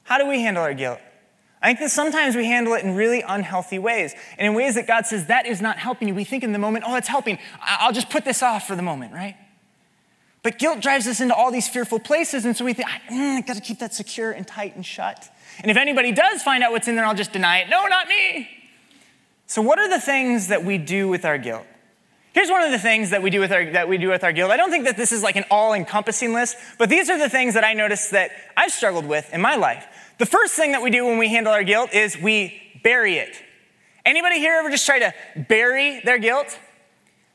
How 0.02 0.18
do 0.18 0.26
we 0.26 0.42
handle 0.42 0.64
our 0.64 0.74
guilt? 0.74 0.98
I 1.62 1.68
think 1.68 1.78
that 1.78 1.90
sometimes 1.92 2.36
we 2.36 2.44
handle 2.44 2.74
it 2.74 2.84
in 2.84 2.94
really 2.94 3.22
unhealthy 3.22 3.78
ways, 3.78 4.14
and 4.36 4.48
in 4.48 4.54
ways 4.54 4.74
that 4.74 4.86
God 4.86 5.06
says 5.06 5.28
that 5.28 5.46
is 5.46 5.62
not 5.62 5.78
helping 5.78 6.08
you. 6.08 6.14
We 6.14 6.24
think 6.24 6.44
in 6.44 6.52
the 6.52 6.58
moment, 6.58 6.84
oh, 6.86 6.96
it's 6.96 7.08
helping. 7.08 7.38
I'll 7.62 7.92
just 7.92 8.10
put 8.10 8.24
this 8.26 8.42
off 8.42 8.66
for 8.66 8.76
the 8.76 8.82
moment, 8.82 9.14
right? 9.14 9.36
But 10.42 10.58
guilt 10.58 10.80
drives 10.80 11.06
us 11.06 11.22
into 11.22 11.34
all 11.34 11.50
these 11.50 11.66
fearful 11.66 12.00
places, 12.00 12.44
and 12.44 12.54
so 12.54 12.66
we 12.66 12.74
think, 12.74 12.88
mm, 13.08 13.38
I 13.38 13.40
got 13.40 13.56
to 13.56 13.62
keep 13.62 13.78
that 13.78 13.94
secure 13.94 14.30
and 14.30 14.46
tight 14.46 14.76
and 14.76 14.84
shut. 14.84 15.30
And 15.60 15.70
if 15.70 15.78
anybody 15.78 16.12
does 16.12 16.42
find 16.42 16.62
out 16.62 16.70
what's 16.70 16.86
in 16.86 16.96
there, 16.96 17.06
I'll 17.06 17.14
just 17.14 17.32
deny 17.32 17.60
it. 17.60 17.70
No, 17.70 17.86
not 17.86 18.08
me. 18.08 18.63
So, 19.46 19.62
what 19.62 19.78
are 19.78 19.88
the 19.88 20.00
things 20.00 20.48
that 20.48 20.64
we 20.64 20.78
do 20.78 21.08
with 21.08 21.24
our 21.24 21.38
guilt? 21.38 21.66
Here's 22.32 22.50
one 22.50 22.62
of 22.62 22.72
the 22.72 22.78
things 22.80 23.10
that 23.10 23.22
we 23.22 23.30
do 23.30 23.38
with 23.38 23.52
our, 23.52 23.64
that 23.70 23.88
we 23.88 23.96
do 23.96 24.08
with 24.08 24.24
our 24.24 24.32
guilt. 24.32 24.50
I 24.50 24.56
don't 24.56 24.70
think 24.70 24.86
that 24.86 24.96
this 24.96 25.12
is 25.12 25.22
like 25.22 25.36
an 25.36 25.44
all 25.52 25.72
encompassing 25.72 26.32
list, 26.32 26.56
but 26.78 26.88
these 26.88 27.08
are 27.08 27.16
the 27.16 27.28
things 27.28 27.54
that 27.54 27.62
I 27.62 27.74
noticed 27.74 28.10
that 28.10 28.32
I've 28.56 28.72
struggled 28.72 29.06
with 29.06 29.32
in 29.32 29.40
my 29.40 29.54
life. 29.54 29.86
The 30.18 30.26
first 30.26 30.54
thing 30.54 30.72
that 30.72 30.82
we 30.82 30.90
do 30.90 31.06
when 31.06 31.18
we 31.18 31.28
handle 31.28 31.52
our 31.52 31.62
guilt 31.62 31.94
is 31.94 32.18
we 32.18 32.60
bury 32.82 33.18
it. 33.18 33.40
Anybody 34.04 34.38
here 34.38 34.54
ever 34.54 34.68
just 34.68 34.84
try 34.84 34.98
to 34.98 35.14
bury 35.48 36.00
their 36.00 36.18
guilt? 36.18 36.58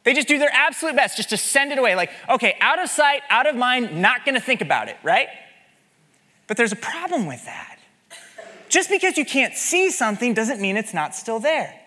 They 0.03 0.13
just 0.13 0.27
do 0.27 0.37
their 0.37 0.51
absolute 0.51 0.97
best 0.97 1.15
just 1.15 1.29
to 1.29 1.37
send 1.37 1.71
it 1.71 1.77
away. 1.77 1.95
Like, 1.95 2.11
okay, 2.29 2.57
out 2.59 2.81
of 2.81 2.89
sight, 2.89 3.21
out 3.29 3.47
of 3.47 3.55
mind, 3.55 4.01
not 4.01 4.25
gonna 4.25 4.41
think 4.41 4.59
about 4.59 4.89
it, 4.89 4.97
right? 5.01 5.29
But 6.47 6.57
there's 6.57 6.73
a 6.73 6.77
problem 6.77 7.25
with 7.25 7.45
that. 7.45 7.79
Just 8.67 8.89
because 8.89 9.17
you 9.17 9.23
can't 9.23 9.55
see 9.55 9.91
something 9.91 10.33
doesn't 10.33 10.59
mean 10.59 10.75
it's 10.75 10.93
not 10.93 11.15
still 11.15 11.39
there. 11.39 11.78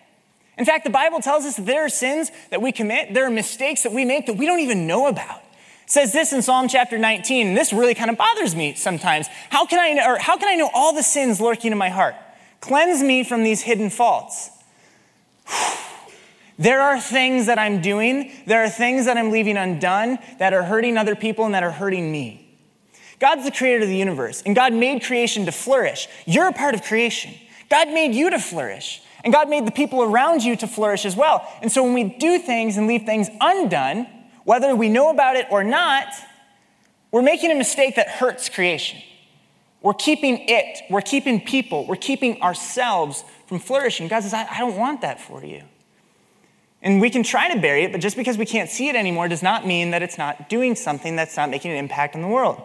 In 0.59 0.65
fact, 0.65 0.85
the 0.85 0.91
Bible 0.91 1.21
tells 1.21 1.45
us 1.45 1.57
that 1.57 1.67
there 1.67 1.85
are 1.85 1.89
sins 1.89 2.31
that 2.51 2.61
we 2.61 2.73
commit, 2.73 3.15
there 3.15 3.27
are 3.27 3.31
mistakes 3.31 3.83
that 3.85 3.93
we 3.93 4.05
make 4.05 4.27
that 4.27 4.37
we 4.37 4.47
don't 4.47 4.61
even 4.61 4.87
know 4.87 5.07
about. 5.07 5.39
It 5.85 5.91
says 5.91 6.13
this 6.13 6.33
in 6.33 6.43
Psalm 6.43 6.69
chapter 6.69 6.99
19, 6.99 7.49
and 7.49 7.57
this 7.57 7.73
really 7.73 7.95
kind 7.95 8.11
of 8.11 8.17
bothers 8.17 8.55
me 8.55 8.75
sometimes. 8.75 9.29
How 9.51 9.67
can 9.67 9.79
I 9.79 10.07
or 10.07 10.19
how 10.19 10.37
can 10.37 10.49
I 10.49 10.57
know 10.57 10.71
all 10.73 10.95
the 10.95 11.03
sins 11.03 11.41
lurking 11.41 11.73
in 11.73 11.79
my 11.79 11.89
heart? 11.89 12.15
Cleanse 12.61 13.03
me 13.03 13.25
from 13.25 13.43
these 13.43 13.63
hidden 13.63 13.91
faults. 13.91 14.51
There 16.59 16.83
are 16.83 17.01
things 17.01 17.47
that 17.47 17.59
I'm 17.59 17.81
doing, 17.81 18.31
there 18.47 18.63
are 18.63 18.69
things 18.69 19.07
that 19.07 19.17
I'm 19.17 19.31
leaving 19.31 19.57
undone 19.57 20.19
that 20.39 20.53
are 20.53 20.63
hurting 20.63 20.97
other 20.97 21.17
people 21.17 21.45
and 21.45 21.55
that 21.55 21.65
are 21.65 21.73
hurting 21.73 22.13
me. 22.13 22.43
God's 23.19 23.45
the 23.45 23.51
creator 23.51 23.83
of 23.83 23.89
the 23.89 23.97
universe, 23.97 24.43
and 24.45 24.55
God 24.55 24.73
made 24.73 25.03
creation 25.03 25.47
to 25.47 25.53
flourish. 25.53 26.07
You're 26.27 26.49
a 26.49 26.53
part 26.53 26.75
of 26.75 26.83
creation. 26.83 27.35
God 27.71 27.89
made 27.89 28.15
you 28.15 28.31
to 28.31 28.39
flourish. 28.39 29.03
And 29.25 29.33
God 29.33 29.49
made 29.49 29.67
the 29.67 29.73
people 29.73 30.03
around 30.03 30.43
you 30.43 30.57
to 30.57 30.67
flourish 30.67 31.05
as 31.05 31.17
well. 31.17 31.47
And 31.63 31.71
so 31.71 31.83
when 31.85 31.95
we 31.95 32.05
do 32.05 32.39
things 32.39 32.77
and 32.77 32.87
leave 32.87 33.03
things 33.03 33.29
undone, 33.41 34.07
whether 34.45 34.75
we 34.75 34.89
know 34.89 35.11
about 35.11 35.37
it 35.37 35.47
or 35.51 35.63
not, 35.63 36.07
we're 37.11 37.23
making 37.23 37.51
a 37.51 37.55
mistake 37.55 37.97
that 37.97 38.09
hurts 38.09 38.49
creation. 38.49 39.01
We're 39.83 39.95
keeping 39.95 40.45
it, 40.49 40.83
we're 40.91 41.01
keeping 41.01 41.41
people, 41.41 41.87
we're 41.87 41.97
keeping 41.97 42.41
ourselves 42.41 43.25
from 43.47 43.59
flourishing. 43.59 44.09
God 44.09 44.23
says, 44.23 44.33
I, 44.33 44.47
I 44.49 44.59
don't 44.59 44.77
want 44.77 45.01
that 45.01 45.21
for 45.21 45.45
you. 45.45 45.63
And 46.81 47.01
we 47.01 47.11
can 47.11 47.23
try 47.23 47.53
to 47.53 47.61
bury 47.61 47.85
it, 47.85 47.93
but 47.93 48.01
just 48.01 48.17
because 48.17 48.39
we 48.39 48.47
can't 48.47 48.71
see 48.71 48.89
it 48.89 48.97
anymore 48.97 49.29
does 49.29 49.43
not 49.43 49.67
mean 49.67 49.91
that 49.91 50.03
it's 50.03 50.19
not 50.19 50.49
doing 50.49 50.75
something 50.75 51.15
that's 51.17 51.37
not 51.37 51.51
making 51.51 51.71
an 51.71 51.77
impact 51.77 52.17
on 52.17 52.23
the 52.23 52.29
world. 52.29 52.63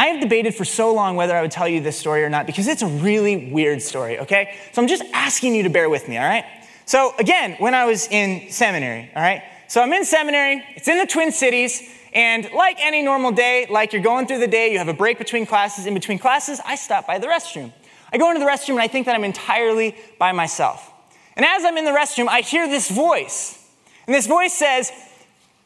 I 0.00 0.06
have 0.06 0.20
debated 0.22 0.54
for 0.54 0.64
so 0.64 0.94
long 0.94 1.14
whether 1.16 1.36
I 1.36 1.42
would 1.42 1.50
tell 1.50 1.68
you 1.68 1.82
this 1.82 1.98
story 1.98 2.24
or 2.24 2.30
not 2.30 2.46
because 2.46 2.68
it's 2.68 2.80
a 2.80 2.86
really 2.86 3.50
weird 3.52 3.82
story, 3.82 4.18
okay? 4.20 4.56
So 4.72 4.80
I'm 4.80 4.88
just 4.88 5.02
asking 5.12 5.54
you 5.54 5.64
to 5.64 5.68
bear 5.68 5.90
with 5.90 6.08
me, 6.08 6.16
all 6.16 6.24
right? 6.24 6.46
So 6.86 7.12
again, 7.18 7.56
when 7.58 7.74
I 7.74 7.84
was 7.84 8.08
in 8.08 8.50
seminary, 8.50 9.10
all 9.14 9.20
right? 9.20 9.42
So 9.68 9.82
I'm 9.82 9.92
in 9.92 10.06
seminary, 10.06 10.64
it's 10.74 10.88
in 10.88 10.96
the 10.96 11.04
Twin 11.04 11.32
Cities, 11.32 11.82
and 12.14 12.50
like 12.54 12.78
any 12.80 13.02
normal 13.02 13.30
day, 13.30 13.66
like 13.68 13.92
you're 13.92 14.00
going 14.00 14.26
through 14.26 14.38
the 14.38 14.48
day, 14.48 14.72
you 14.72 14.78
have 14.78 14.88
a 14.88 14.94
break 14.94 15.18
between 15.18 15.44
classes. 15.44 15.84
In 15.84 15.92
between 15.92 16.18
classes, 16.18 16.62
I 16.64 16.76
stop 16.76 17.06
by 17.06 17.18
the 17.18 17.26
restroom. 17.26 17.70
I 18.10 18.16
go 18.16 18.30
into 18.30 18.40
the 18.40 18.50
restroom 18.50 18.70
and 18.70 18.80
I 18.80 18.88
think 18.88 19.04
that 19.04 19.14
I'm 19.14 19.22
entirely 19.22 19.94
by 20.18 20.32
myself. 20.32 20.90
And 21.36 21.44
as 21.44 21.62
I'm 21.62 21.76
in 21.76 21.84
the 21.84 21.90
restroom, 21.90 22.26
I 22.26 22.40
hear 22.40 22.66
this 22.66 22.90
voice. 22.90 23.70
And 24.06 24.14
this 24.14 24.26
voice 24.26 24.54
says, 24.54 24.90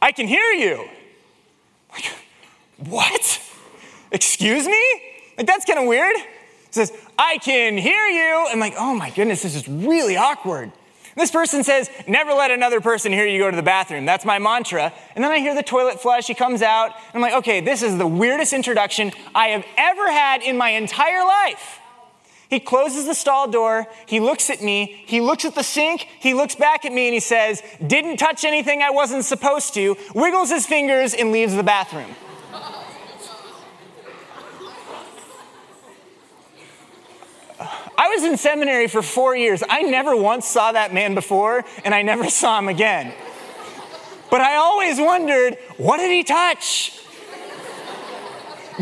I 0.02 0.10
can 0.10 0.26
hear 0.26 0.50
you. 0.50 0.88
Like, 1.92 2.12
what? 2.78 3.23
Excuse 4.14 4.64
me? 4.66 5.02
Like, 5.36 5.46
that's 5.48 5.64
kind 5.64 5.80
of 5.80 5.86
weird. 5.86 6.14
Says, 6.70 6.92
I 7.18 7.38
can 7.38 7.76
hear 7.76 8.06
you. 8.06 8.46
I'm 8.48 8.60
like, 8.60 8.74
oh 8.78 8.94
my 8.94 9.10
goodness, 9.10 9.42
this 9.42 9.56
is 9.56 9.68
really 9.68 10.16
awkward. 10.16 10.70
This 11.16 11.30
person 11.32 11.64
says, 11.64 11.90
Never 12.06 12.32
let 12.32 12.50
another 12.50 12.80
person 12.80 13.12
hear 13.12 13.26
you 13.26 13.38
go 13.38 13.50
to 13.50 13.56
the 13.56 13.62
bathroom. 13.62 14.06
That's 14.06 14.24
my 14.24 14.38
mantra. 14.38 14.92
And 15.14 15.22
then 15.22 15.30
I 15.30 15.38
hear 15.38 15.54
the 15.54 15.62
toilet 15.62 16.00
flush. 16.00 16.26
He 16.26 16.34
comes 16.34 16.62
out. 16.62 16.86
And 16.86 17.16
I'm 17.16 17.20
like, 17.20 17.34
Okay, 17.34 17.60
this 17.60 17.82
is 17.82 17.98
the 17.98 18.06
weirdest 18.06 18.52
introduction 18.52 19.12
I 19.34 19.48
have 19.48 19.64
ever 19.76 20.10
had 20.10 20.42
in 20.42 20.56
my 20.56 20.70
entire 20.70 21.24
life. 21.24 21.80
He 22.50 22.60
closes 22.60 23.06
the 23.06 23.14
stall 23.14 23.48
door. 23.48 23.86
He 24.06 24.20
looks 24.20 24.50
at 24.50 24.62
me. 24.62 25.02
He 25.06 25.20
looks 25.20 25.44
at 25.44 25.54
the 25.54 25.62
sink. 25.62 26.06
He 26.20 26.34
looks 26.34 26.54
back 26.54 26.84
at 26.84 26.92
me 26.92 27.06
and 27.06 27.14
he 27.14 27.20
says, 27.20 27.62
Didn't 27.84 28.16
touch 28.18 28.44
anything 28.44 28.82
I 28.82 28.90
wasn't 28.90 29.24
supposed 29.24 29.74
to, 29.74 29.96
wiggles 30.14 30.50
his 30.50 30.66
fingers, 30.66 31.14
and 31.14 31.32
leaves 31.32 31.54
the 31.54 31.64
bathroom. 31.64 32.14
I 37.96 38.08
was 38.08 38.24
in 38.24 38.36
seminary 38.36 38.88
for 38.88 39.02
four 39.02 39.36
years. 39.36 39.62
I 39.68 39.82
never 39.82 40.16
once 40.16 40.46
saw 40.46 40.72
that 40.72 40.92
man 40.92 41.14
before, 41.14 41.64
and 41.84 41.94
I 41.94 42.02
never 42.02 42.28
saw 42.30 42.58
him 42.58 42.68
again. 42.68 43.12
But 44.30 44.40
I 44.40 44.56
always 44.56 44.98
wondered 44.98 45.56
what 45.76 45.98
did 45.98 46.10
he 46.10 46.24
touch? 46.24 47.00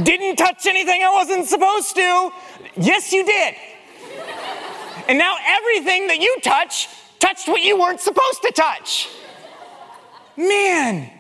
Didn't 0.03 0.37
touch 0.37 0.65
anything 0.67 1.03
I 1.03 1.11
wasn't 1.11 1.47
supposed 1.47 1.95
to. 1.97 2.31
Yes, 2.77 3.13
you 3.13 3.25
did. 3.25 3.55
And 5.09 5.19
now 5.19 5.37
everything 5.45 6.07
that 6.07 6.21
you 6.21 6.39
touch 6.43 6.89
touched 7.19 7.49
what 7.49 7.63
you 7.63 7.79
weren't 7.79 8.01
supposed 8.01 8.43
to 8.43 8.53
touch. 8.53 9.09
Man, 10.37 11.11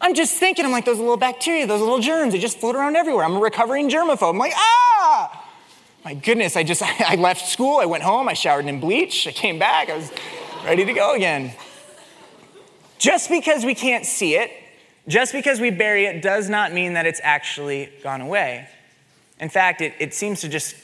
I'm 0.00 0.14
just 0.14 0.34
thinking, 0.34 0.66
I'm 0.66 0.72
like, 0.72 0.84
those 0.84 0.98
little 0.98 1.16
bacteria, 1.16 1.66
those 1.66 1.80
little 1.80 2.00
germs, 2.00 2.34
they 2.34 2.38
just 2.38 2.58
float 2.58 2.76
around 2.76 2.96
everywhere. 2.96 3.24
I'm 3.24 3.36
a 3.36 3.40
recovering 3.40 3.88
germaphobe. 3.88 4.30
I'm 4.30 4.38
like, 4.38 4.52
ah! 4.54 5.47
My 6.04 6.14
goodness, 6.14 6.56
I 6.56 6.62
just, 6.62 6.82
I 7.00 7.16
left 7.16 7.48
school, 7.48 7.78
I 7.78 7.86
went 7.86 8.02
home, 8.02 8.28
I 8.28 8.34
showered 8.34 8.66
in 8.66 8.80
bleach, 8.80 9.26
I 9.26 9.32
came 9.32 9.58
back, 9.58 9.90
I 9.90 9.96
was 9.96 10.12
ready 10.64 10.84
to 10.84 10.92
go 10.92 11.14
again. 11.14 11.52
Just 12.98 13.30
because 13.30 13.64
we 13.64 13.74
can't 13.74 14.04
see 14.04 14.34
it, 14.34 14.50
just 15.06 15.32
because 15.32 15.60
we 15.60 15.70
bury 15.70 16.06
it, 16.06 16.20
does 16.20 16.48
not 16.50 16.72
mean 16.72 16.94
that 16.94 17.06
it's 17.06 17.20
actually 17.22 17.90
gone 18.02 18.20
away. 18.20 18.68
In 19.40 19.48
fact, 19.48 19.80
it, 19.80 19.94
it 19.98 20.14
seems 20.14 20.40
to 20.40 20.48
just 20.48 20.74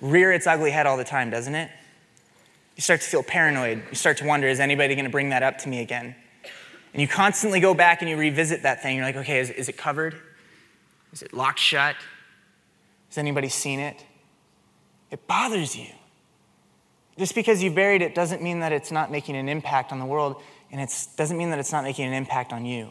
rear 0.00 0.32
its 0.32 0.46
ugly 0.46 0.70
head 0.70 0.86
all 0.86 0.96
the 0.96 1.04
time, 1.04 1.30
doesn't 1.30 1.54
it? 1.54 1.70
You 2.76 2.82
start 2.82 3.00
to 3.00 3.06
feel 3.06 3.22
paranoid. 3.22 3.82
You 3.90 3.94
start 3.94 4.16
to 4.18 4.26
wonder, 4.26 4.48
is 4.48 4.60
anybody 4.60 4.94
going 4.94 5.04
to 5.04 5.10
bring 5.10 5.30
that 5.30 5.42
up 5.42 5.58
to 5.58 5.68
me 5.68 5.80
again? 5.80 6.14
And 6.92 7.00
you 7.00 7.06
constantly 7.06 7.60
go 7.60 7.72
back 7.74 8.00
and 8.00 8.10
you 8.10 8.16
revisit 8.16 8.62
that 8.62 8.82
thing. 8.82 8.96
You're 8.96 9.04
like, 9.04 9.16
okay, 9.16 9.38
is, 9.38 9.50
is 9.50 9.68
it 9.68 9.76
covered? 9.76 10.20
Is 11.12 11.22
it 11.22 11.32
locked 11.32 11.58
shut? 11.58 11.94
Has 13.08 13.18
anybody 13.18 13.48
seen 13.48 13.80
it? 13.80 14.04
It 15.10 15.26
bothers 15.26 15.76
you. 15.76 15.88
Just 17.18 17.34
because 17.34 17.62
you 17.62 17.70
buried 17.70 18.02
it 18.02 18.14
doesn't 18.14 18.42
mean 18.42 18.60
that 18.60 18.72
it's 18.72 18.90
not 18.90 19.10
making 19.10 19.36
an 19.36 19.48
impact 19.48 19.92
on 19.92 19.98
the 19.98 20.06
world, 20.06 20.40
and 20.70 20.80
it 20.80 20.92
doesn't 21.16 21.36
mean 21.36 21.50
that 21.50 21.58
it's 21.58 21.72
not 21.72 21.84
making 21.84 22.06
an 22.06 22.14
impact 22.14 22.52
on 22.52 22.64
you. 22.64 22.90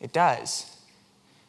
It 0.00 0.12
does. 0.12 0.76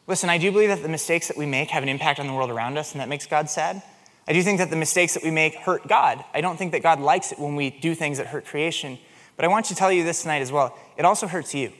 Listen, 0.06 0.28
I 0.28 0.38
do 0.38 0.52
believe 0.52 0.68
that 0.68 0.82
the 0.82 0.88
mistakes 0.88 1.28
that 1.28 1.36
we 1.36 1.46
make 1.46 1.70
have 1.70 1.82
an 1.82 1.88
impact 1.88 2.20
on 2.20 2.26
the 2.26 2.32
world 2.34 2.50
around 2.50 2.76
us, 2.76 2.92
and 2.92 3.00
that 3.00 3.08
makes 3.08 3.26
God 3.26 3.48
sad. 3.48 3.82
I 4.28 4.32
do 4.32 4.42
think 4.42 4.58
that 4.58 4.70
the 4.70 4.76
mistakes 4.76 5.14
that 5.14 5.22
we 5.22 5.30
make 5.30 5.54
hurt 5.54 5.88
God. 5.88 6.24
I 6.32 6.40
don't 6.40 6.56
think 6.56 6.72
that 6.72 6.82
God 6.82 7.00
likes 7.00 7.32
it 7.32 7.38
when 7.38 7.56
we 7.56 7.70
do 7.70 7.94
things 7.94 8.18
that 8.18 8.28
hurt 8.28 8.46
creation. 8.46 8.98
But 9.36 9.44
I 9.44 9.48
want 9.48 9.66
to 9.66 9.74
tell 9.74 9.90
you 9.90 10.04
this 10.04 10.22
tonight 10.22 10.42
as 10.42 10.52
well 10.52 10.76
it 10.96 11.04
also 11.04 11.26
hurts 11.26 11.54
you. 11.54 11.72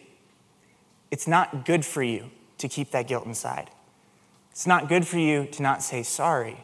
It's 1.11 1.29
not 1.29 1.65
good 1.65 1.85
for 1.85 2.03
you 2.03 2.31
to 2.59 2.69
keep 2.69 2.91
that 2.91 3.07
guilt 3.07 3.27
inside. 3.27 3.71
It's 4.51 4.67
not 4.67 4.89
good 4.89 5.07
for 5.07 5.19
you 5.19 5.47
to 5.47 5.63
not 5.63 5.83
say 5.83 6.03
sorry. 6.03 6.61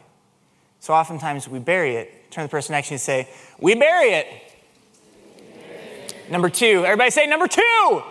So 0.81 0.95
oftentimes 0.95 1.47
we 1.47 1.59
bury 1.59 1.95
it. 1.95 2.31
Turn 2.31 2.43
the 2.43 2.49
person 2.49 2.73
next 2.73 2.87
to 2.87 2.93
you 2.93 2.95
and 2.95 3.01
say, 3.01 3.29
We 3.59 3.75
bury 3.75 4.13
it. 4.13 4.27
Number 6.31 6.49
two. 6.49 6.83
Everybody 6.83 7.11
say 7.11 7.27
number 7.27 7.47
two. 7.47 7.61
number 7.61 8.01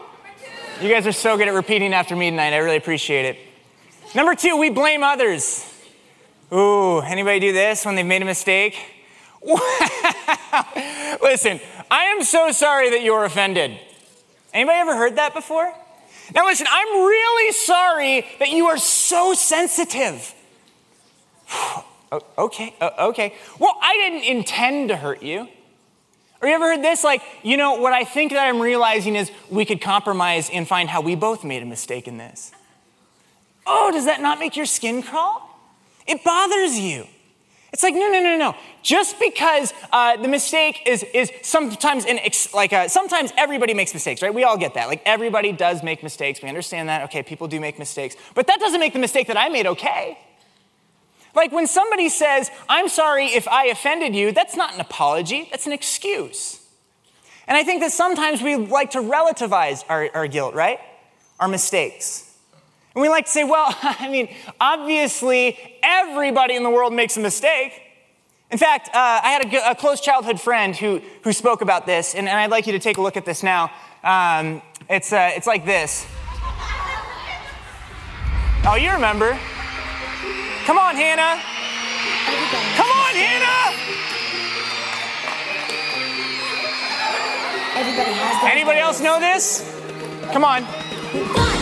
two. 0.78 0.86
You 0.86 0.94
guys 0.94 1.04
are 1.04 1.12
so 1.12 1.36
good 1.36 1.48
at 1.48 1.54
repeating 1.54 1.92
after 1.92 2.14
me 2.14 2.30
tonight. 2.30 2.52
I 2.52 2.58
really 2.58 2.76
appreciate 2.76 3.24
it. 3.24 3.38
Number 4.14 4.36
two, 4.36 4.56
we 4.56 4.70
blame 4.70 5.02
others. 5.02 5.66
Ooh, 6.52 7.00
anybody 7.00 7.40
do 7.40 7.52
this 7.52 7.84
when 7.84 7.96
they've 7.96 8.06
made 8.06 8.22
a 8.22 8.24
mistake? 8.24 8.78
listen, 11.20 11.58
I 11.90 12.04
am 12.16 12.22
so 12.22 12.52
sorry 12.52 12.90
that 12.90 13.02
you're 13.02 13.24
offended. 13.24 13.80
Anybody 14.54 14.78
ever 14.78 14.96
heard 14.96 15.16
that 15.16 15.34
before? 15.34 15.74
Now 16.36 16.46
listen, 16.46 16.68
I'm 16.70 16.88
really 16.88 17.52
sorry 17.52 18.26
that 18.38 18.50
you 18.50 18.66
are 18.66 18.78
so 18.78 19.34
sensitive. 19.34 20.34
okay, 22.12 22.74
okay. 22.80 23.34
Well, 23.58 23.74
I 23.80 23.96
didn't 23.96 24.24
intend 24.24 24.88
to 24.88 24.96
hurt 24.96 25.22
you. 25.22 25.48
Or 26.40 26.48
you 26.48 26.54
ever 26.54 26.74
heard 26.74 26.82
this? 26.82 27.04
Like, 27.04 27.22
you 27.42 27.56
know, 27.56 27.74
what 27.74 27.92
I 27.92 28.04
think 28.04 28.32
that 28.32 28.46
I'm 28.46 28.60
realizing 28.60 29.14
is 29.14 29.30
we 29.50 29.64
could 29.64 29.80
compromise 29.80 30.48
and 30.50 30.66
find 30.66 30.88
how 30.88 31.02
we 31.02 31.14
both 31.14 31.44
made 31.44 31.62
a 31.62 31.66
mistake 31.66 32.08
in 32.08 32.16
this. 32.16 32.52
Oh, 33.66 33.90
does 33.92 34.06
that 34.06 34.20
not 34.22 34.38
make 34.38 34.56
your 34.56 34.66
skin 34.66 35.02
crawl? 35.02 35.46
It 36.06 36.24
bothers 36.24 36.78
you. 36.78 37.06
It's 37.72 37.84
like, 37.84 37.94
no, 37.94 38.08
no, 38.08 38.20
no, 38.20 38.36
no. 38.36 38.56
Just 38.82 39.20
because 39.20 39.72
uh, 39.92 40.16
the 40.16 40.26
mistake 40.26 40.80
is, 40.86 41.04
is 41.14 41.30
sometimes, 41.42 42.04
an 42.04 42.18
ex- 42.18 42.52
like, 42.52 42.72
uh, 42.72 42.88
sometimes 42.88 43.32
everybody 43.36 43.74
makes 43.74 43.94
mistakes, 43.94 44.22
right? 44.22 44.34
We 44.34 44.42
all 44.42 44.56
get 44.56 44.74
that. 44.74 44.88
Like, 44.88 45.02
everybody 45.06 45.52
does 45.52 45.82
make 45.82 46.02
mistakes. 46.02 46.42
We 46.42 46.48
understand 46.48 46.88
that. 46.88 47.04
Okay, 47.04 47.22
people 47.22 47.46
do 47.46 47.60
make 47.60 47.78
mistakes. 47.78 48.16
But 48.34 48.48
that 48.48 48.58
doesn't 48.58 48.80
make 48.80 48.92
the 48.92 48.98
mistake 48.98 49.28
that 49.28 49.36
I 49.36 49.50
made 49.50 49.66
okay. 49.66 50.18
Like, 51.34 51.52
when 51.52 51.66
somebody 51.66 52.08
says, 52.08 52.50
I'm 52.68 52.88
sorry 52.88 53.26
if 53.26 53.46
I 53.46 53.66
offended 53.66 54.14
you, 54.14 54.32
that's 54.32 54.56
not 54.56 54.74
an 54.74 54.80
apology, 54.80 55.48
that's 55.50 55.66
an 55.66 55.72
excuse. 55.72 56.60
And 57.46 57.56
I 57.56 57.64
think 57.64 57.80
that 57.80 57.92
sometimes 57.92 58.42
we 58.42 58.56
like 58.56 58.92
to 58.92 58.98
relativize 58.98 59.84
our, 59.88 60.08
our 60.14 60.26
guilt, 60.26 60.54
right? 60.54 60.78
Our 61.38 61.48
mistakes. 61.48 62.32
And 62.94 63.02
we 63.02 63.08
like 63.08 63.26
to 63.26 63.30
say, 63.30 63.44
well, 63.44 63.76
I 63.82 64.08
mean, 64.08 64.28
obviously, 64.60 65.58
everybody 65.82 66.54
in 66.54 66.62
the 66.62 66.70
world 66.70 66.92
makes 66.92 67.16
a 67.16 67.20
mistake. 67.20 67.72
In 68.50 68.58
fact, 68.58 68.88
uh, 68.88 68.92
I 68.94 69.30
had 69.30 69.52
a, 69.52 69.70
a, 69.70 69.74
close 69.76 70.00
childhood 70.00 70.40
friend 70.40 70.74
who, 70.74 71.00
who 71.22 71.32
spoke 71.32 71.60
about 71.60 71.86
this, 71.86 72.14
and, 72.14 72.28
and, 72.28 72.36
I'd 72.36 72.50
like 72.50 72.66
you 72.66 72.72
to 72.72 72.80
take 72.80 72.98
a 72.98 73.00
look 73.00 73.16
at 73.16 73.24
this 73.24 73.44
now. 73.44 73.70
Um, 74.02 74.60
it's, 74.88 75.12
uh, 75.12 75.30
it's 75.34 75.46
like 75.46 75.64
this. 75.64 76.04
Oh, 78.64 78.76
you 78.76 78.90
remember. 78.90 79.38
Come 80.66 80.78
on, 80.78 80.94
Hannah. 80.94 81.40
Come 82.76 82.90
on, 82.90 83.14
Hannah. 83.14 83.76
Everybody 87.76 88.12
has 88.12 88.52
Anybody 88.52 88.78
else 88.80 89.00
know 89.00 89.18
this? 89.18 89.64
Come 90.32 90.44
on. 90.44 91.59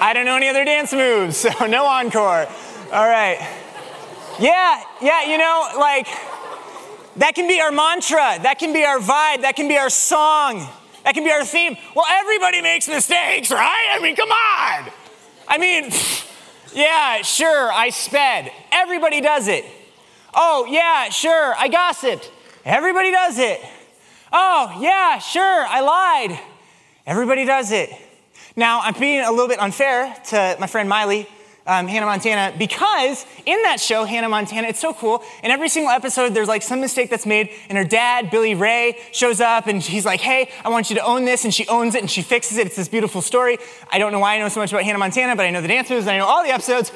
I 0.00 0.12
don't 0.12 0.24
know 0.24 0.36
any 0.36 0.48
other 0.48 0.64
dance 0.64 0.92
moves, 0.92 1.38
so 1.38 1.66
no 1.66 1.84
encore. 1.84 2.46
All 2.92 3.08
right. 3.08 3.38
Yeah, 4.38 4.82
yeah, 5.02 5.24
you 5.24 5.36
know, 5.36 5.70
like, 5.76 6.06
that 7.16 7.34
can 7.34 7.48
be 7.48 7.60
our 7.60 7.72
mantra, 7.72 8.38
that 8.42 8.58
can 8.60 8.72
be 8.72 8.84
our 8.84 8.98
vibe, 8.98 9.42
that 9.42 9.54
can 9.56 9.66
be 9.66 9.76
our 9.76 9.90
song, 9.90 10.68
that 11.02 11.14
can 11.14 11.24
be 11.24 11.30
our 11.32 11.44
theme. 11.44 11.76
Well, 11.96 12.06
everybody 12.08 12.62
makes 12.62 12.86
mistakes, 12.86 13.50
right? 13.50 13.88
I 13.90 14.00
mean, 14.00 14.14
come 14.14 14.30
on. 14.30 14.92
I 15.48 15.58
mean, 15.58 15.90
yeah, 16.72 17.22
sure, 17.22 17.72
I 17.72 17.90
sped. 17.90 18.52
Everybody 18.70 19.20
does 19.20 19.48
it. 19.48 19.64
Oh, 20.32 20.66
yeah, 20.70 21.08
sure, 21.08 21.54
I 21.58 21.66
gossiped. 21.66 22.30
Everybody 22.64 23.10
does 23.10 23.38
it. 23.38 23.60
Oh, 24.32 24.78
yeah, 24.80 25.18
sure, 25.18 25.66
I 25.66 25.80
lied. 25.80 26.38
Everybody 27.04 27.44
does 27.44 27.72
it. 27.72 27.90
Now, 28.58 28.80
I'm 28.80 28.94
being 28.98 29.20
a 29.20 29.30
little 29.30 29.46
bit 29.46 29.60
unfair 29.60 30.12
to 30.30 30.56
my 30.58 30.66
friend 30.66 30.88
Miley, 30.88 31.28
um, 31.64 31.86
Hannah 31.86 32.06
Montana, 32.06 32.52
because 32.58 33.24
in 33.46 33.62
that 33.62 33.78
show, 33.78 34.02
Hannah 34.02 34.28
Montana, 34.28 34.66
it's 34.66 34.80
so 34.80 34.92
cool. 34.92 35.22
In 35.44 35.52
every 35.52 35.68
single 35.68 35.92
episode, 35.92 36.34
there's 36.34 36.48
like 36.48 36.62
some 36.62 36.80
mistake 36.80 37.08
that's 37.08 37.24
made, 37.24 37.50
and 37.68 37.78
her 37.78 37.84
dad, 37.84 38.32
Billy 38.32 38.56
Ray, 38.56 38.98
shows 39.12 39.40
up 39.40 39.68
and 39.68 39.80
he's 39.80 40.04
like, 40.04 40.18
hey, 40.20 40.50
I 40.64 40.70
want 40.70 40.90
you 40.90 40.96
to 40.96 41.06
own 41.06 41.24
this, 41.24 41.44
and 41.44 41.54
she 41.54 41.68
owns 41.68 41.94
it 41.94 42.00
and 42.00 42.10
she 42.10 42.20
fixes 42.20 42.58
it. 42.58 42.66
It's 42.66 42.74
this 42.74 42.88
beautiful 42.88 43.22
story. 43.22 43.58
I 43.92 44.00
don't 44.00 44.10
know 44.10 44.18
why 44.18 44.34
I 44.34 44.40
know 44.40 44.48
so 44.48 44.58
much 44.58 44.72
about 44.72 44.82
Hannah 44.82 44.98
Montana, 44.98 45.36
but 45.36 45.46
I 45.46 45.50
know 45.50 45.60
the 45.60 45.68
dance 45.68 45.88
moves 45.88 46.08
and 46.08 46.10
I 46.10 46.18
know 46.18 46.26
all 46.26 46.42
the 46.42 46.50
episodes. 46.50 46.90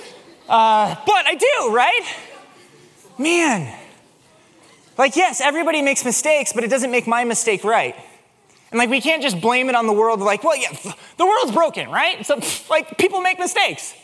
Uh, 0.49 0.97
but 1.07 1.27
I 1.29 1.37
do, 1.37 1.73
right? 1.73 2.03
Man, 3.19 3.73
like, 4.99 5.15
yes, 5.15 5.41
everybody 5.41 5.81
makes 5.81 6.05
mistakes, 6.05 6.53
but 6.53 6.65
it 6.65 6.71
doesn't 6.71 6.91
make 6.91 7.07
my 7.07 7.23
mistake 7.23 7.63
right. 7.63 7.95
And 8.73 8.79
like, 8.79 8.89
we 8.89 9.03
can't 9.03 9.23
just 9.23 9.39
blame 9.39 9.69
it 9.69 9.75
on 9.75 9.87
the 9.87 9.93
world, 9.93 10.21
like, 10.21 10.43
well, 10.43 10.57
yeah, 10.57 10.73
the 11.19 11.27
world's 11.27 11.53
broken, 11.53 11.91
right? 11.91 12.25
So, 12.25 12.41
like, 12.71 12.97
people 12.97 13.21
make 13.21 13.39
mistakes. 13.39 13.95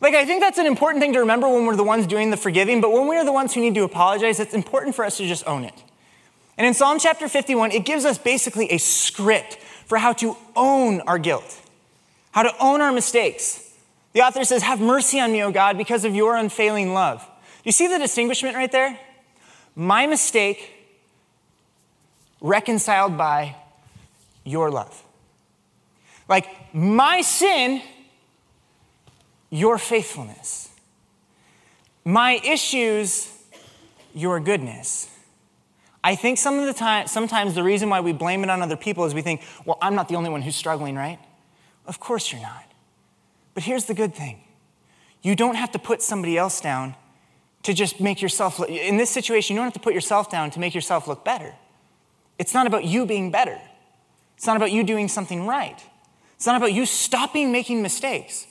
Like, 0.00 0.14
I 0.14 0.24
think 0.24 0.40
that's 0.40 0.58
an 0.58 0.66
important 0.66 1.02
thing 1.02 1.12
to 1.14 1.18
remember 1.18 1.48
when 1.48 1.66
we're 1.66 1.74
the 1.74 1.82
ones 1.82 2.06
doing 2.06 2.30
the 2.30 2.36
forgiving, 2.36 2.80
but 2.80 2.92
when 2.92 3.08
we 3.08 3.16
are 3.16 3.24
the 3.24 3.32
ones 3.32 3.54
who 3.54 3.60
need 3.60 3.74
to 3.74 3.82
apologize, 3.82 4.38
it's 4.38 4.54
important 4.54 4.94
for 4.94 5.04
us 5.04 5.16
to 5.16 5.26
just 5.26 5.44
own 5.48 5.64
it. 5.64 5.74
And 6.56 6.64
in 6.64 6.74
Psalm 6.74 7.00
chapter 7.00 7.28
51, 7.28 7.72
it 7.72 7.84
gives 7.84 8.04
us 8.04 8.18
basically 8.18 8.70
a 8.70 8.78
script 8.78 9.56
for 9.86 9.98
how 9.98 10.12
to 10.14 10.36
own 10.54 11.00
our 11.00 11.18
guilt, 11.18 11.60
how 12.30 12.44
to 12.44 12.54
own 12.60 12.80
our 12.80 12.92
mistakes. 12.92 13.74
The 14.12 14.20
author 14.20 14.44
says, 14.44 14.62
Have 14.62 14.80
mercy 14.80 15.18
on 15.18 15.32
me, 15.32 15.42
O 15.42 15.50
God, 15.50 15.76
because 15.76 16.04
of 16.04 16.14
your 16.14 16.36
unfailing 16.36 16.94
love. 16.94 17.28
You 17.64 17.72
see 17.72 17.88
the 17.88 17.98
distinguishment 17.98 18.54
right 18.54 18.70
there? 18.70 18.98
My 19.74 20.06
mistake 20.06 20.72
reconciled 22.40 23.18
by 23.18 23.56
your 24.48 24.70
love. 24.70 25.02
Like 26.28 26.74
my 26.74 27.22
sin, 27.22 27.82
your 29.50 29.78
faithfulness. 29.78 30.70
My 32.04 32.40
issues, 32.44 33.32
your 34.14 34.40
goodness. 34.40 35.10
I 36.02 36.14
think 36.14 36.38
some 36.38 36.58
of 36.58 36.66
the 36.66 36.72
time, 36.72 37.06
sometimes 37.06 37.54
the 37.54 37.62
reason 37.62 37.90
why 37.90 38.00
we 38.00 38.12
blame 38.12 38.42
it 38.44 38.50
on 38.50 38.62
other 38.62 38.76
people 38.76 39.04
is 39.04 39.14
we 39.14 39.22
think, 39.22 39.42
well, 39.64 39.78
I'm 39.82 39.94
not 39.94 40.08
the 40.08 40.14
only 40.14 40.30
one 40.30 40.42
who's 40.42 40.56
struggling, 40.56 40.94
right? 40.94 41.18
Of 41.86 42.00
course 42.00 42.32
you're 42.32 42.40
not. 42.40 42.64
But 43.54 43.64
here's 43.64 43.86
the 43.86 43.94
good 43.94 44.14
thing 44.14 44.40
you 45.20 45.34
don't 45.34 45.56
have 45.56 45.72
to 45.72 45.78
put 45.78 46.00
somebody 46.00 46.38
else 46.38 46.60
down 46.60 46.94
to 47.64 47.74
just 47.74 48.00
make 48.00 48.22
yourself 48.22 48.58
look, 48.58 48.70
in 48.70 48.96
this 48.96 49.10
situation, 49.10 49.54
you 49.54 49.58
don't 49.58 49.66
have 49.66 49.74
to 49.74 49.80
put 49.80 49.92
yourself 49.94 50.30
down 50.30 50.50
to 50.52 50.60
make 50.60 50.74
yourself 50.74 51.08
look 51.08 51.24
better. 51.24 51.54
It's 52.38 52.54
not 52.54 52.66
about 52.66 52.84
you 52.84 53.04
being 53.04 53.30
better. 53.30 53.60
It's 54.38 54.46
not 54.46 54.56
about 54.56 54.70
you 54.70 54.84
doing 54.84 55.08
something 55.08 55.46
right. 55.46 55.82
It's 56.36 56.46
not 56.46 56.56
about 56.56 56.72
you 56.72 56.86
stopping 56.86 57.50
making 57.50 57.82
mistakes. 57.82 58.46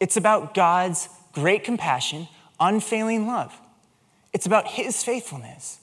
It's 0.00 0.16
about 0.16 0.52
God's 0.52 1.08
great 1.30 1.62
compassion, 1.62 2.26
unfailing 2.58 3.28
love. 3.28 3.56
It's 4.32 4.46
about 4.46 4.66
His 4.66 5.04
faithfulness. 5.04 5.78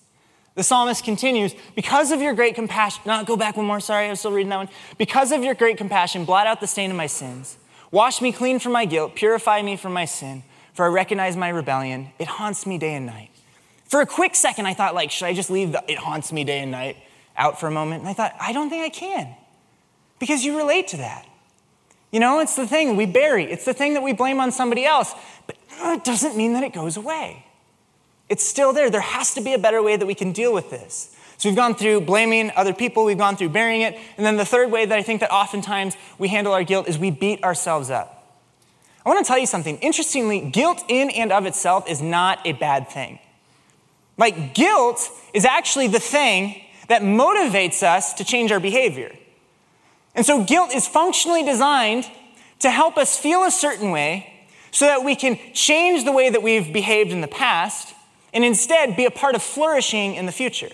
The 0.55 0.63
psalmist 0.63 1.05
continues, 1.05 1.55
because 1.73 2.11
of 2.11 2.21
your 2.21 2.33
great 2.33 2.53
compassion, 2.53 3.01
not 3.05 3.25
go 3.25 3.37
back 3.37 3.55
one 3.55 3.65
more, 3.65 3.79
sorry, 3.79 4.07
I 4.07 4.09
was 4.09 4.19
still 4.19 4.33
reading 4.33 4.49
that 4.49 4.57
one. 4.57 4.69
Because 4.97 5.31
of 5.31 5.41
your 5.41 5.55
great 5.55 5.77
compassion, 5.77 6.25
blot 6.25 6.45
out 6.45 6.59
the 6.59 6.67
stain 6.67 6.91
of 6.91 6.97
my 6.97 7.07
sins. 7.07 7.57
Wash 7.91 8.21
me 8.21 8.33
clean 8.33 8.59
from 8.59 8.73
my 8.73 8.83
guilt, 8.83 9.15
purify 9.15 9.61
me 9.61 9.77
from 9.77 9.93
my 9.93 10.03
sin, 10.03 10.43
for 10.73 10.83
I 10.85 10.89
recognize 10.89 11.37
my 11.37 11.47
rebellion. 11.47 12.09
It 12.19 12.27
haunts 12.27 12.65
me 12.65 12.77
day 12.77 12.95
and 12.95 13.05
night. 13.05 13.29
For 13.85 14.01
a 14.01 14.05
quick 14.05 14.35
second, 14.35 14.65
I 14.65 14.73
thought, 14.73 14.93
like, 14.93 15.11
should 15.11 15.27
I 15.27 15.33
just 15.33 15.49
leave 15.49 15.71
the 15.71 15.81
it 15.87 15.99
haunts 15.99 16.33
me 16.33 16.43
day 16.43 16.59
and 16.59 16.71
night 16.71 16.97
out 17.37 17.59
for 17.59 17.67
a 17.67 17.71
moment? 17.71 18.01
And 18.01 18.09
I 18.09 18.13
thought, 18.13 18.35
I 18.39 18.53
don't 18.53 18.69
think 18.69 18.83
I 18.83 18.89
can, 18.89 19.35
because 20.19 20.43
you 20.43 20.57
relate 20.57 20.87
to 20.89 20.97
that. 20.97 21.27
You 22.11 22.19
know, 22.19 22.39
it's 22.39 22.55
the 22.55 22.67
thing 22.67 22.95
we 22.95 23.07
bury, 23.07 23.51
it's 23.51 23.65
the 23.65 23.73
thing 23.73 23.95
that 23.95 24.03
we 24.03 24.13
blame 24.13 24.39
on 24.39 24.51
somebody 24.51 24.85
else, 24.85 25.13
but 25.47 25.57
it 25.69 26.03
doesn't 26.03 26.37
mean 26.37 26.53
that 26.53 26.63
it 26.63 26.73
goes 26.73 26.95
away. 26.95 27.45
It's 28.29 28.43
still 28.43 28.71
there. 28.71 28.89
There 28.89 29.01
has 29.01 29.33
to 29.33 29.41
be 29.41 29.53
a 29.53 29.57
better 29.57 29.81
way 29.81 29.95
that 29.95 30.05
we 30.05 30.15
can 30.15 30.31
deal 30.31 30.53
with 30.53 30.69
this. 30.69 31.15
So 31.37 31.49
we've 31.49 31.55
gone 31.55 31.75
through 31.75 32.01
blaming 32.01 32.51
other 32.55 32.73
people, 32.73 33.03
we've 33.03 33.17
gone 33.17 33.35
through 33.35 33.49
burying 33.49 33.81
it, 33.81 33.99
and 34.15 34.25
then 34.25 34.37
the 34.37 34.45
third 34.45 34.71
way 34.71 34.85
that 34.85 34.97
I 34.97 35.01
think 35.01 35.19
that 35.19 35.31
oftentimes 35.31 35.97
we 36.17 36.29
handle 36.29 36.53
our 36.53 36.63
guilt 36.63 36.87
is 36.87 36.97
we 36.97 37.11
beat 37.11 37.43
ourselves 37.43 37.89
up. 37.89 38.39
I 39.05 39.09
want 39.09 39.25
to 39.25 39.27
tell 39.27 39.37
you 39.37 39.47
something. 39.47 39.77
Interestingly, 39.79 40.39
guilt 40.39 40.83
in 40.87 41.09
and 41.09 41.31
of 41.31 41.45
itself 41.45 41.89
is 41.89 42.01
not 42.01 42.39
a 42.45 42.53
bad 42.53 42.89
thing. 42.89 43.19
Like, 44.17 44.53
guilt 44.53 45.09
is 45.33 45.43
actually 45.43 45.87
the 45.87 45.99
thing 45.99 46.62
that 46.87 47.01
motivates 47.01 47.83
us 47.83 48.13
to 48.15 48.23
change 48.23 48.51
our 48.51 48.59
behavior. 48.59 49.11
And 50.15 50.25
so, 50.25 50.43
guilt 50.43 50.73
is 50.73 50.87
functionally 50.87 51.43
designed 51.43 52.05
to 52.59 52.69
help 52.69 52.97
us 52.97 53.17
feel 53.17 53.43
a 53.43 53.51
certain 53.51 53.91
way 53.91 54.47
so 54.71 54.85
that 54.85 55.03
we 55.03 55.15
can 55.15 55.39
change 55.53 56.03
the 56.03 56.11
way 56.11 56.29
that 56.29 56.41
we've 56.41 56.71
behaved 56.71 57.11
in 57.11 57.21
the 57.21 57.27
past 57.27 57.93
and 58.33 58.43
instead 58.43 58.95
be 58.95 59.05
a 59.05 59.11
part 59.11 59.35
of 59.35 59.43
flourishing 59.43 60.15
in 60.15 60.25
the 60.25 60.31
future. 60.31 60.69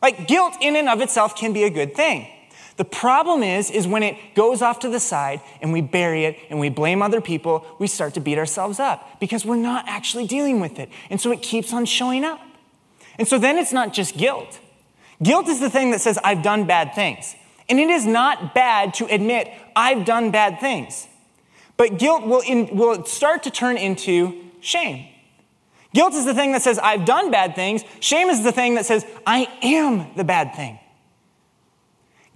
Like 0.00 0.26
guilt 0.26 0.54
in 0.60 0.76
and 0.76 0.88
of 0.88 1.00
itself 1.00 1.36
can 1.36 1.52
be 1.52 1.64
a 1.64 1.70
good 1.70 1.94
thing. 1.94 2.26
The 2.76 2.84
problem 2.84 3.42
is 3.42 3.70
is 3.70 3.86
when 3.86 4.02
it 4.02 4.16
goes 4.34 4.62
off 4.62 4.80
to 4.80 4.88
the 4.88 4.98
side 4.98 5.40
and 5.60 5.72
we 5.72 5.82
bury 5.82 6.24
it 6.24 6.38
and 6.50 6.58
we 6.58 6.70
blame 6.70 7.02
other 7.02 7.20
people, 7.20 7.66
we 7.78 7.86
start 7.86 8.14
to 8.14 8.20
beat 8.20 8.38
ourselves 8.38 8.80
up 8.80 9.20
because 9.20 9.44
we're 9.44 9.56
not 9.56 9.84
actually 9.86 10.26
dealing 10.26 10.60
with 10.60 10.78
it. 10.78 10.88
And 11.10 11.20
so 11.20 11.30
it 11.30 11.42
keeps 11.42 11.72
on 11.72 11.84
showing 11.84 12.24
up. 12.24 12.40
And 13.18 13.28
so 13.28 13.38
then 13.38 13.58
it's 13.58 13.72
not 13.72 13.92
just 13.92 14.16
guilt. 14.16 14.58
Guilt 15.22 15.48
is 15.48 15.60
the 15.60 15.70
thing 15.70 15.90
that 15.92 16.00
says 16.00 16.18
I've 16.22 16.42
done 16.42 16.66
bad 16.66 16.94
things. 16.94 17.34
And 17.68 17.78
it 17.78 17.90
is 17.90 18.06
not 18.06 18.54
bad 18.54 18.94
to 18.94 19.06
admit 19.06 19.50
I've 19.76 20.04
done 20.04 20.30
bad 20.30 20.60
things. 20.60 21.06
But 21.76 21.98
guilt 21.98 22.26
will, 22.26 22.40
in, 22.40 22.76
will 22.76 23.04
start 23.04 23.44
to 23.44 23.50
turn 23.50 23.76
into 23.76 24.44
shame. 24.60 25.06
Guilt 25.94 26.14
is 26.14 26.24
the 26.24 26.34
thing 26.34 26.52
that 26.52 26.62
says, 26.62 26.78
I've 26.78 27.04
done 27.04 27.30
bad 27.30 27.54
things. 27.54 27.82
Shame 28.00 28.30
is 28.30 28.42
the 28.42 28.52
thing 28.52 28.76
that 28.76 28.86
says, 28.86 29.06
I 29.26 29.46
am 29.62 30.14
the 30.16 30.24
bad 30.24 30.54
thing. 30.54 30.78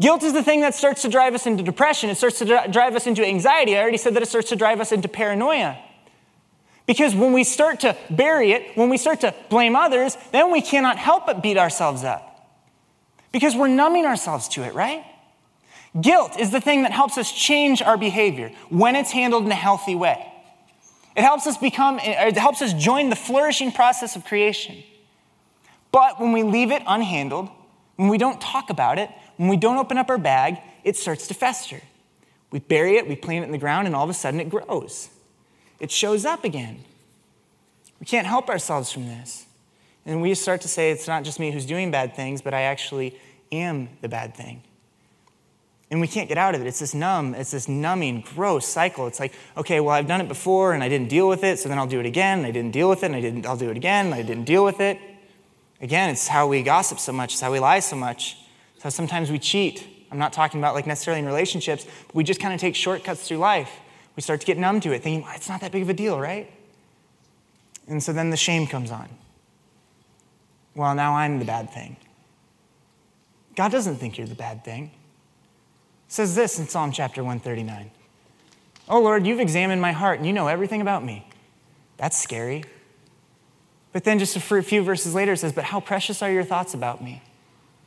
Guilt 0.00 0.22
is 0.22 0.34
the 0.34 0.42
thing 0.42 0.60
that 0.60 0.74
starts 0.74 1.02
to 1.02 1.08
drive 1.08 1.34
us 1.34 1.46
into 1.46 1.62
depression. 1.62 2.10
It 2.10 2.16
starts 2.16 2.38
to 2.40 2.68
drive 2.70 2.94
us 2.94 3.06
into 3.06 3.24
anxiety. 3.24 3.76
I 3.76 3.80
already 3.80 3.96
said 3.96 4.14
that 4.14 4.22
it 4.22 4.28
starts 4.28 4.50
to 4.50 4.56
drive 4.56 4.80
us 4.80 4.92
into 4.92 5.08
paranoia. 5.08 5.78
Because 6.84 7.14
when 7.14 7.32
we 7.32 7.44
start 7.44 7.80
to 7.80 7.96
bury 8.10 8.52
it, 8.52 8.76
when 8.76 8.90
we 8.90 8.98
start 8.98 9.20
to 9.22 9.34
blame 9.48 9.74
others, 9.74 10.16
then 10.32 10.52
we 10.52 10.60
cannot 10.60 10.98
help 10.98 11.26
but 11.26 11.42
beat 11.42 11.56
ourselves 11.56 12.04
up. 12.04 12.35
Because 13.36 13.54
we're 13.54 13.68
numbing 13.68 14.06
ourselves 14.06 14.48
to 14.48 14.62
it, 14.62 14.72
right? 14.72 15.04
Guilt 16.00 16.40
is 16.40 16.52
the 16.52 16.58
thing 16.58 16.84
that 16.84 16.90
helps 16.90 17.18
us 17.18 17.30
change 17.30 17.82
our 17.82 17.98
behavior 17.98 18.50
when 18.70 18.96
it's 18.96 19.10
handled 19.10 19.44
in 19.44 19.52
a 19.52 19.54
healthy 19.54 19.94
way. 19.94 20.32
It 21.14 21.20
helps 21.22 21.46
us 21.46 21.58
become, 21.58 21.98
it 21.98 22.34
helps 22.38 22.62
us 22.62 22.72
join 22.72 23.10
the 23.10 23.14
flourishing 23.14 23.72
process 23.72 24.16
of 24.16 24.24
creation. 24.24 24.82
But 25.92 26.18
when 26.18 26.32
we 26.32 26.44
leave 26.44 26.70
it 26.70 26.82
unhandled, 26.84 27.50
when 27.96 28.08
we 28.08 28.16
don't 28.16 28.40
talk 28.40 28.70
about 28.70 28.98
it, 28.98 29.10
when 29.36 29.50
we 29.50 29.58
don't 29.58 29.76
open 29.76 29.98
up 29.98 30.08
our 30.08 30.16
bag, 30.16 30.56
it 30.82 30.96
starts 30.96 31.26
to 31.26 31.34
fester. 31.34 31.82
We 32.50 32.60
bury 32.60 32.96
it, 32.96 33.06
we 33.06 33.16
plant 33.16 33.42
it 33.42 33.48
in 33.48 33.52
the 33.52 33.58
ground, 33.58 33.86
and 33.86 33.94
all 33.94 34.04
of 34.04 34.08
a 34.08 34.14
sudden 34.14 34.40
it 34.40 34.48
grows. 34.48 35.10
It 35.78 35.90
shows 35.90 36.24
up 36.24 36.42
again. 36.42 36.84
We 38.00 38.06
can't 38.06 38.26
help 38.26 38.48
ourselves 38.48 38.90
from 38.90 39.08
this. 39.08 39.45
And 40.06 40.22
we 40.22 40.34
start 40.34 40.60
to 40.62 40.68
say, 40.68 40.92
it's 40.92 41.08
not 41.08 41.24
just 41.24 41.40
me 41.40 41.50
who's 41.50 41.66
doing 41.66 41.90
bad 41.90 42.14
things, 42.14 42.40
but 42.40 42.54
I 42.54 42.62
actually 42.62 43.18
am 43.50 43.88
the 44.00 44.08
bad 44.08 44.36
thing. 44.36 44.62
And 45.90 46.00
we 46.00 46.08
can't 46.08 46.28
get 46.28 46.38
out 46.38 46.54
of 46.54 46.60
it. 46.60 46.66
It's 46.66 46.78
this 46.78 46.94
numb, 46.94 47.34
it's 47.34 47.50
this 47.50 47.68
numbing, 47.68 48.22
gross 48.34 48.66
cycle. 48.66 49.06
It's 49.06 49.20
like, 49.20 49.32
okay, 49.56 49.80
well, 49.80 49.94
I've 49.94 50.06
done 50.06 50.20
it 50.20 50.28
before 50.28 50.72
and 50.72 50.82
I 50.82 50.88
didn't 50.88 51.08
deal 51.08 51.28
with 51.28 51.44
it, 51.44 51.58
so 51.58 51.68
then 51.68 51.78
I'll 51.78 51.86
do 51.86 52.00
it 52.00 52.06
again. 52.06 52.44
I 52.44 52.50
didn't 52.50 52.72
deal 52.72 52.88
with 52.88 53.02
it, 53.02 53.06
and 53.06 53.16
I 53.16 53.20
didn't, 53.20 53.46
I'll 53.46 53.56
do 53.56 53.70
it 53.70 53.76
again, 53.76 54.12
I 54.12 54.22
didn't 54.22 54.44
deal 54.44 54.64
with 54.64 54.80
it. 54.80 54.98
Again, 55.80 56.10
it's 56.10 56.26
how 56.26 56.46
we 56.46 56.62
gossip 56.62 56.98
so 56.98 57.12
much, 57.12 57.34
it's 57.34 57.40
how 57.40 57.52
we 57.52 57.60
lie 57.60 57.80
so 57.80 57.96
much, 57.96 58.36
it's 58.74 58.82
how 58.82 58.90
sometimes 58.90 59.30
we 59.30 59.38
cheat. 59.38 59.86
I'm 60.10 60.18
not 60.18 60.32
talking 60.32 60.60
about 60.60 60.74
like 60.74 60.86
necessarily 60.86 61.20
in 61.20 61.26
relationships, 61.26 61.84
but 62.06 62.14
we 62.14 62.24
just 62.24 62.40
kind 62.40 62.54
of 62.54 62.60
take 62.60 62.74
shortcuts 62.74 63.26
through 63.26 63.38
life. 63.38 63.70
We 64.14 64.22
start 64.22 64.40
to 64.40 64.46
get 64.46 64.56
numb 64.56 64.80
to 64.80 64.92
it, 64.92 65.02
thinking, 65.02 65.22
well, 65.22 65.34
it's 65.34 65.48
not 65.48 65.60
that 65.60 65.72
big 65.72 65.82
of 65.82 65.88
a 65.88 65.94
deal, 65.94 66.18
right? 66.18 66.50
And 67.86 68.02
so 68.02 68.12
then 68.12 68.30
the 68.30 68.36
shame 68.36 68.66
comes 68.66 68.90
on. 68.90 69.08
Well, 70.76 70.94
now 70.94 71.16
I'm 71.16 71.40
the 71.40 71.44
bad 71.44 71.70
thing. 71.70 71.96
God 73.56 73.72
doesn't 73.72 73.96
think 73.96 74.16
you're 74.18 74.28
the 74.28 74.36
bad 74.36 74.64
thing 74.64 74.92
says 76.08 76.34
this 76.34 76.58
in 76.58 76.68
Psalm 76.68 76.92
chapter 76.92 77.22
139 77.22 77.90
Oh 78.88 79.00
Lord, 79.00 79.26
you've 79.26 79.40
examined 79.40 79.82
my 79.82 79.90
heart 79.90 80.18
and 80.18 80.26
you 80.26 80.32
know 80.32 80.46
everything 80.46 80.80
about 80.80 81.04
me. 81.04 81.28
That's 81.96 82.16
scary. 82.16 82.62
But 83.92 84.04
then 84.04 84.20
just 84.20 84.36
a 84.36 84.62
few 84.62 84.84
verses 84.84 85.14
later 85.14 85.32
it 85.32 85.38
says, 85.38 85.52
But 85.52 85.64
how 85.64 85.80
precious 85.80 86.22
are 86.22 86.30
your 86.30 86.44
thoughts 86.44 86.72
about 86.72 87.02
me? 87.02 87.22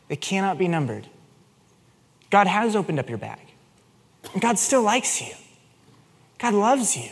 They 0.09 0.17
cannot 0.17 0.57
be 0.57 0.67
numbered. 0.67 1.07
God 2.29 2.47
has 2.47 2.75
opened 2.75 2.99
up 2.99 3.07
your 3.07 3.17
bag. 3.17 3.39
God 4.39 4.59
still 4.59 4.81
likes 4.81 5.21
you. 5.21 5.33
God 6.37 6.53
loves 6.53 6.97
you. 6.97 7.11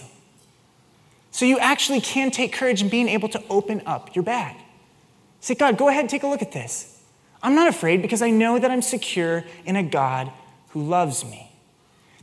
So 1.31 1.45
you 1.45 1.59
actually 1.59 2.01
can 2.01 2.29
take 2.31 2.51
courage 2.51 2.81
in 2.81 2.89
being 2.89 3.07
able 3.07 3.29
to 3.29 3.43
open 3.49 3.81
up 3.85 4.15
your 4.15 4.23
bag. 4.23 4.57
Say, 5.39 5.55
God, 5.55 5.77
go 5.77 5.87
ahead 5.89 6.01
and 6.01 6.09
take 6.09 6.23
a 6.23 6.27
look 6.27 6.41
at 6.41 6.51
this. 6.51 7.01
I'm 7.41 7.55
not 7.55 7.67
afraid 7.67 8.01
because 8.01 8.21
I 8.21 8.29
know 8.29 8.59
that 8.59 8.71
I'm 8.71 8.81
secure 8.81 9.43
in 9.65 9.75
a 9.75 9.83
God 9.83 10.31
who 10.69 10.83
loves 10.83 11.23
me. 11.23 11.51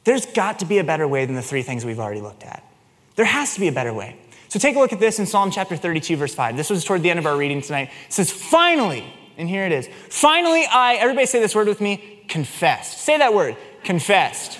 There's 0.04 0.26
got 0.26 0.58
to 0.58 0.66
be 0.66 0.78
a 0.78 0.84
better 0.84 1.08
way 1.08 1.24
than 1.24 1.34
the 1.34 1.42
three 1.42 1.62
things 1.62 1.84
we've 1.84 2.00
already 2.00 2.20
looked 2.20 2.42
at. 2.42 2.62
There 3.16 3.24
has 3.24 3.54
to 3.54 3.60
be 3.60 3.68
a 3.68 3.72
better 3.72 3.92
way. 3.92 4.16
So 4.48 4.58
take 4.58 4.76
a 4.76 4.78
look 4.78 4.92
at 4.92 5.00
this 5.00 5.18
in 5.18 5.26
Psalm 5.26 5.50
chapter 5.50 5.76
32, 5.76 6.16
verse 6.16 6.34
5. 6.34 6.56
This 6.56 6.70
was 6.70 6.84
toward 6.84 7.02
the 7.02 7.10
end 7.10 7.18
of 7.18 7.26
our 7.26 7.36
reading 7.36 7.60
tonight. 7.60 7.90
It 8.06 8.12
says, 8.12 8.30
Finally, 8.30 9.04
and 9.36 9.48
here 9.48 9.64
it 9.64 9.72
is. 9.72 9.88
Finally, 10.10 10.66
I, 10.66 10.94
everybody 10.94 11.26
say 11.26 11.40
this 11.40 11.54
word 11.54 11.66
with 11.66 11.80
me, 11.80 12.24
confessed. 12.28 12.98
Say 12.98 13.18
that 13.18 13.34
word, 13.34 13.56
confessed. 13.82 14.58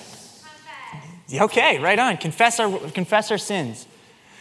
confessed. 1.27 1.43
Okay, 1.43 1.79
right 1.79 1.97
on. 1.97 2.17
Confess 2.17 2.59
our, 2.59 2.77
confess 2.91 3.31
our 3.31 3.37
sins. 3.37 3.87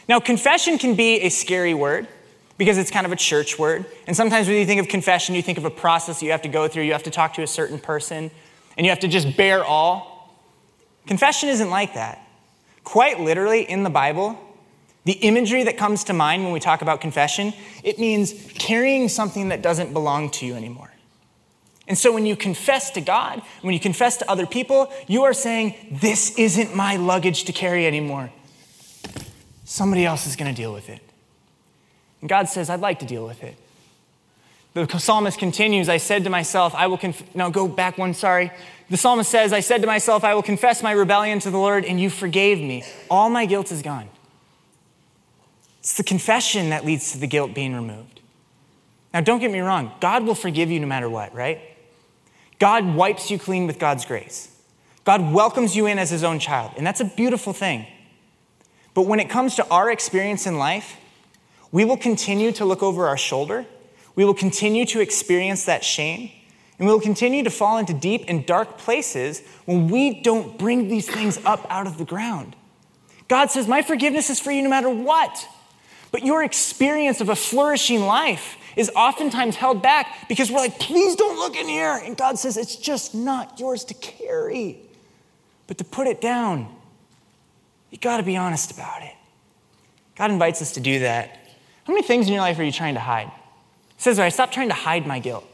Now, 0.08 0.20
confession 0.20 0.78
can 0.78 0.96
be 0.96 1.20
a 1.20 1.28
scary 1.28 1.74
word 1.74 2.08
because 2.56 2.78
it's 2.78 2.90
kind 2.90 3.06
of 3.06 3.12
a 3.12 3.16
church 3.16 3.58
word. 3.58 3.84
And 4.06 4.16
sometimes 4.16 4.46
when 4.46 4.56
you 4.56 4.66
think 4.66 4.80
of 4.80 4.88
confession, 4.88 5.34
you 5.34 5.42
think 5.42 5.58
of 5.58 5.64
a 5.64 5.70
process 5.70 6.22
you 6.22 6.30
have 6.30 6.42
to 6.42 6.48
go 6.48 6.68
through. 6.68 6.84
You 6.84 6.92
have 6.92 7.02
to 7.04 7.10
talk 7.10 7.34
to 7.34 7.42
a 7.42 7.46
certain 7.46 7.78
person. 7.78 8.30
and 8.76 8.84
you 8.84 8.90
have 8.90 9.00
to 9.00 9.08
just 9.08 9.36
bear 9.36 9.64
all. 9.64 10.34
Confession 11.06 11.48
isn't 11.48 11.70
like 11.70 11.94
that. 11.94 12.20
Quite 12.82 13.20
literally, 13.20 13.62
in 13.62 13.82
the 13.82 13.90
Bible, 13.90 14.38
the 15.04 15.12
imagery 15.12 15.62
that 15.64 15.76
comes 15.76 16.04
to 16.04 16.12
mind 16.12 16.42
when 16.42 16.52
we 16.52 16.60
talk 16.60 16.82
about 16.82 17.00
confession, 17.00 17.52
it 17.82 17.98
means 17.98 18.32
carrying 18.54 19.08
something 19.08 19.50
that 19.50 19.62
doesn't 19.62 19.92
belong 19.92 20.30
to 20.30 20.46
you 20.46 20.54
anymore. 20.54 20.90
And 21.86 21.98
so 21.98 22.12
when 22.12 22.24
you 22.24 22.34
confess 22.34 22.90
to 22.92 23.00
God, 23.00 23.42
when 23.60 23.74
you 23.74 23.80
confess 23.80 24.16
to 24.18 24.30
other 24.30 24.46
people, 24.46 24.90
you 25.06 25.24
are 25.24 25.34
saying, 25.34 25.74
This 26.00 26.38
isn't 26.38 26.74
my 26.74 26.96
luggage 26.96 27.44
to 27.44 27.52
carry 27.52 27.86
anymore. 27.86 28.30
Somebody 29.64 30.04
else 30.06 30.26
is 30.26 30.36
going 30.36 30.52
to 30.52 30.56
deal 30.56 30.72
with 30.72 30.88
it. 30.88 31.00
And 32.24 32.28
God 32.30 32.48
says, 32.48 32.70
I'd 32.70 32.80
like 32.80 33.00
to 33.00 33.04
deal 33.04 33.26
with 33.26 33.44
it. 33.44 33.54
The 34.72 34.86
psalmist 34.98 35.38
continues, 35.38 35.90
I 35.90 35.98
said 35.98 36.24
to 36.24 36.30
myself, 36.30 36.74
I 36.74 36.86
will 36.86 36.96
conf- 36.96 37.34
no, 37.34 37.50
go 37.50 37.68
back 37.68 37.98
one, 37.98 38.14
sorry. 38.14 38.50
The 38.88 38.96
psalmist 38.96 39.30
says, 39.30 39.52
I 39.52 39.60
said 39.60 39.82
to 39.82 39.86
myself, 39.86 40.24
I 40.24 40.34
will 40.34 40.42
confess 40.42 40.82
my 40.82 40.92
rebellion 40.92 41.38
to 41.40 41.50
the 41.50 41.58
Lord, 41.58 41.84
and 41.84 42.00
you 42.00 42.08
forgave 42.08 42.60
me. 42.60 42.82
All 43.10 43.28
my 43.28 43.44
guilt 43.44 43.70
is 43.70 43.82
gone. 43.82 44.08
It's 45.80 45.98
the 45.98 46.02
confession 46.02 46.70
that 46.70 46.86
leads 46.86 47.12
to 47.12 47.18
the 47.18 47.26
guilt 47.26 47.52
being 47.52 47.74
removed. 47.74 48.20
Now, 49.12 49.20
don't 49.20 49.40
get 49.40 49.50
me 49.50 49.60
wrong, 49.60 49.92
God 50.00 50.24
will 50.24 50.34
forgive 50.34 50.70
you 50.70 50.80
no 50.80 50.86
matter 50.86 51.10
what, 51.10 51.34
right? 51.34 51.60
God 52.58 52.94
wipes 52.94 53.30
you 53.30 53.38
clean 53.38 53.66
with 53.66 53.78
God's 53.78 54.06
grace. 54.06 54.48
God 55.04 55.34
welcomes 55.34 55.76
you 55.76 55.84
in 55.84 55.98
as 55.98 56.08
his 56.08 56.24
own 56.24 56.38
child, 56.38 56.72
and 56.78 56.86
that's 56.86 57.02
a 57.02 57.04
beautiful 57.04 57.52
thing. 57.52 57.86
But 58.94 59.02
when 59.02 59.20
it 59.20 59.28
comes 59.28 59.56
to 59.56 59.68
our 59.68 59.90
experience 59.90 60.46
in 60.46 60.56
life, 60.56 60.96
we 61.74 61.84
will 61.84 61.98
continue 61.98 62.52
to 62.52 62.64
look 62.64 62.82
over 62.82 63.06
our 63.06 63.18
shoulder 63.18 63.66
we 64.16 64.24
will 64.24 64.34
continue 64.34 64.86
to 64.86 65.00
experience 65.00 65.64
that 65.64 65.82
shame, 65.84 66.30
and 66.78 66.86
we 66.86 66.92
will 66.92 67.00
continue 67.00 67.42
to 67.44 67.50
fall 67.50 67.78
into 67.78 67.92
deep 67.92 68.24
and 68.28 68.46
dark 68.46 68.78
places 68.78 69.42
when 69.64 69.88
we 69.88 70.22
don't 70.22 70.58
bring 70.58 70.88
these 70.88 71.08
things 71.08 71.38
up 71.44 71.66
out 71.68 71.86
of 71.86 71.98
the 71.98 72.04
ground. 72.04 72.54
God 73.28 73.50
says, 73.50 73.66
My 73.66 73.82
forgiveness 73.82 74.30
is 74.30 74.38
for 74.38 74.52
you 74.52 74.62
no 74.62 74.68
matter 74.68 74.90
what. 74.90 75.48
But 76.12 76.24
your 76.24 76.44
experience 76.44 77.20
of 77.20 77.28
a 77.28 77.34
flourishing 77.34 78.00
life 78.02 78.56
is 78.76 78.88
oftentimes 78.94 79.56
held 79.56 79.82
back 79.82 80.28
because 80.28 80.48
we're 80.48 80.58
like, 80.58 80.78
please 80.78 81.16
don't 81.16 81.36
look 81.36 81.56
in 81.56 81.66
here. 81.66 82.00
And 82.04 82.16
God 82.16 82.38
says, 82.38 82.56
it's 82.56 82.76
just 82.76 83.16
not 83.16 83.58
yours 83.58 83.82
to 83.86 83.94
carry. 83.94 84.78
But 85.66 85.78
to 85.78 85.84
put 85.84 86.06
it 86.06 86.20
down, 86.20 86.72
you 87.90 87.98
got 87.98 88.18
to 88.18 88.22
be 88.22 88.36
honest 88.36 88.70
about 88.70 89.02
it. 89.02 89.14
God 90.14 90.30
invites 90.30 90.62
us 90.62 90.70
to 90.72 90.80
do 90.80 91.00
that. 91.00 91.43
How 91.86 91.92
many 91.92 92.06
things 92.06 92.26
in 92.26 92.32
your 92.32 92.42
life 92.42 92.58
are 92.58 92.64
you 92.64 92.72
trying 92.72 92.94
to 92.94 93.00
hide? 93.00 93.30
says, 94.04 94.18
I 94.18 94.28
stopped 94.28 94.52
trying 94.52 94.68
to 94.68 94.74
hide 94.74 95.06
my 95.06 95.18
guilt. 95.18 95.44